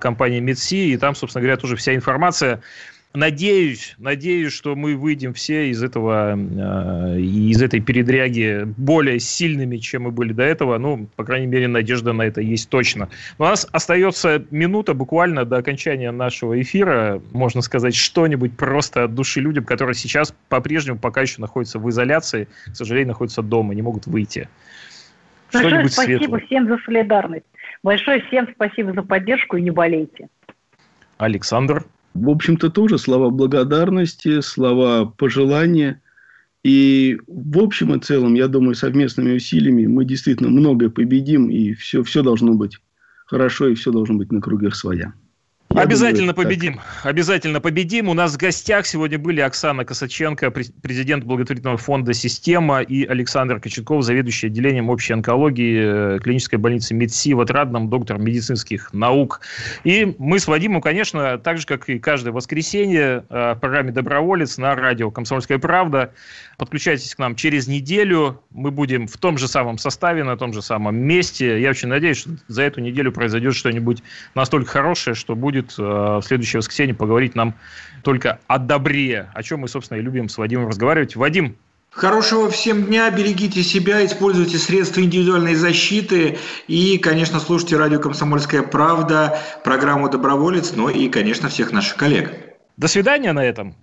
компании 0.00 0.40
МедСи, 0.40 0.88
и 0.88 0.96
там, 0.96 1.14
собственно 1.14 1.42
говоря, 1.42 1.58
тоже 1.58 1.76
вся 1.76 1.94
информация 1.94 2.60
надеюсь, 3.14 3.94
надеюсь, 3.98 4.52
что 4.52 4.74
мы 4.74 4.96
выйдем 4.96 5.32
все 5.34 5.70
из 5.70 5.82
этого, 5.82 6.36
э, 6.36 7.20
из 7.20 7.62
этой 7.62 7.80
передряги 7.80 8.64
более 8.76 9.20
сильными, 9.20 9.76
чем 9.78 10.02
мы 10.02 10.10
были 10.10 10.32
до 10.32 10.42
этого. 10.42 10.78
Ну, 10.78 11.08
по 11.14 11.24
крайней 11.24 11.46
мере, 11.46 11.68
надежда 11.68 12.12
на 12.12 12.22
это 12.22 12.40
есть 12.40 12.68
точно. 12.68 13.08
Но 13.38 13.46
у 13.46 13.48
нас 13.48 13.68
остается 13.70 14.44
минута 14.50 14.94
буквально 14.94 15.44
до 15.44 15.58
окончания 15.58 16.10
нашего 16.10 16.60
эфира. 16.60 17.22
Можно 17.32 17.62
сказать 17.62 17.94
что-нибудь 17.94 18.56
просто 18.56 19.04
от 19.04 19.14
души 19.14 19.40
людям, 19.40 19.64
которые 19.64 19.94
сейчас 19.94 20.34
по-прежнему 20.48 20.98
пока 20.98 21.22
еще 21.22 21.40
находятся 21.40 21.78
в 21.78 21.88
изоляции, 21.88 22.48
к 22.66 22.74
сожалению, 22.74 23.08
находятся 23.08 23.42
дома, 23.42 23.74
не 23.74 23.82
могут 23.82 24.06
выйти. 24.06 24.48
Большое 25.52 25.88
спасибо 25.88 26.18
светлое. 26.18 26.40
всем 26.40 26.66
за 26.66 26.78
солидарность. 26.78 27.44
Большое 27.84 28.22
всем 28.22 28.48
спасибо 28.52 28.92
за 28.92 29.02
поддержку 29.02 29.56
и 29.56 29.62
не 29.62 29.70
болейте. 29.70 30.28
Александр 31.18 31.84
в 32.14 32.30
общем-то, 32.30 32.70
тоже 32.70 32.96
слова 32.98 33.30
благодарности, 33.30 34.40
слова 34.40 35.04
пожелания. 35.04 36.00
И 36.62 37.18
в 37.26 37.58
общем 37.58 37.92
и 37.92 38.00
целом, 38.00 38.34
я 38.34 38.48
думаю, 38.48 38.74
совместными 38.74 39.34
усилиями 39.34 39.86
мы 39.86 40.04
действительно 40.04 40.48
многое 40.48 40.88
победим, 40.88 41.50
и 41.50 41.74
все, 41.74 42.02
все 42.02 42.22
должно 42.22 42.54
быть 42.54 42.78
хорошо, 43.26 43.68
и 43.68 43.74
все 43.74 43.92
должно 43.92 44.14
быть 44.14 44.32
на 44.32 44.40
кругах 44.40 44.74
своя. 44.76 45.12
Я 45.74 45.80
Обязательно 45.80 46.32
думаю, 46.32 46.48
победим. 46.48 46.74
Так. 46.74 47.06
Обязательно 47.06 47.60
победим. 47.60 48.08
У 48.08 48.14
нас 48.14 48.34
в 48.34 48.36
гостях 48.36 48.86
сегодня 48.86 49.18
были 49.18 49.40
Оксана 49.40 49.84
Косаченко, 49.84 50.52
президент 50.52 51.24
благотворительного 51.24 51.78
фонда 51.78 52.14
«Система», 52.14 52.80
и 52.80 53.04
Александр 53.04 53.58
Кочетков, 53.58 54.04
заведующий 54.04 54.46
отделением 54.46 54.88
общей 54.88 55.14
онкологии 55.14 56.16
э, 56.16 56.18
клинической 56.20 56.60
больницы 56.60 56.94
МедСи 56.94 57.32
в 57.34 57.40
Отрадном, 57.40 57.90
доктор 57.90 58.18
медицинских 58.18 58.92
наук. 58.92 59.40
И 59.82 60.14
мы 60.18 60.38
с 60.38 60.46
Вадимом, 60.46 60.80
конечно, 60.80 61.38
так 61.38 61.58
же, 61.58 61.66
как 61.66 61.88
и 61.88 61.98
каждое 61.98 62.30
воскресенье 62.30 63.24
э, 63.28 63.54
в 63.54 63.58
программе 63.58 63.90
«Доброволец» 63.90 64.58
на 64.58 64.76
радио 64.76 65.10
«Комсомольская 65.10 65.58
правда». 65.58 66.12
Подключайтесь 66.56 67.14
к 67.16 67.18
нам 67.18 67.34
через 67.34 67.66
неделю. 67.66 68.40
Мы 68.50 68.70
будем 68.70 69.08
в 69.08 69.16
том 69.16 69.38
же 69.38 69.48
самом 69.48 69.78
составе, 69.78 70.22
на 70.22 70.36
том 70.36 70.52
же 70.52 70.62
самом 70.62 70.96
месте. 70.96 71.60
Я 71.60 71.70
очень 71.70 71.88
надеюсь, 71.88 72.18
что 72.18 72.30
за 72.46 72.62
эту 72.62 72.80
неделю 72.80 73.10
произойдет 73.10 73.56
что-нибудь 73.56 74.04
настолько 74.36 74.70
хорошее, 74.70 75.16
что 75.16 75.34
будет 75.34 75.63
будет 75.64 75.78
э, 75.78 75.82
в 75.82 76.22
следующее 76.22 76.58
воскресенье 76.58 76.94
поговорить 76.94 77.34
нам 77.34 77.54
только 78.02 78.38
о 78.46 78.58
добре, 78.58 79.30
о 79.34 79.42
чем 79.42 79.60
мы, 79.60 79.68
собственно, 79.68 79.98
и 79.98 80.02
любим 80.02 80.28
с 80.28 80.38
Вадимом 80.38 80.68
разговаривать. 80.68 81.16
Вадим, 81.16 81.56
Хорошего 81.90 82.50
всем 82.50 82.86
дня, 82.86 83.08
берегите 83.08 83.62
себя, 83.62 84.04
используйте 84.04 84.58
средства 84.58 85.00
индивидуальной 85.00 85.54
защиты 85.54 86.38
и, 86.66 86.98
конечно, 86.98 87.38
слушайте 87.38 87.76
радио 87.76 88.00
«Комсомольская 88.00 88.64
правда», 88.64 89.38
программу 89.62 90.10
«Доброволец», 90.10 90.72
ну 90.74 90.88
и, 90.88 91.08
конечно, 91.08 91.48
всех 91.48 91.70
наших 91.70 91.94
коллег. 91.94 92.32
До 92.76 92.88
свидания 92.88 93.32
на 93.32 93.44
этом. 93.44 93.76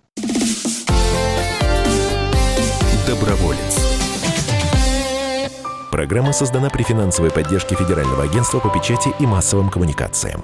Доброволец. 3.07 3.79
Программа 5.89 6.34
создана 6.34 6.69
при 6.69 6.84
финансовой 6.84 7.32
поддержке 7.32 7.75
Федерального 7.75 8.23
агентства 8.23 8.59
по 8.59 8.67
печати 8.67 9.07
и 9.19 9.25
массовым 9.25 9.69
коммуникациям. 9.69 10.43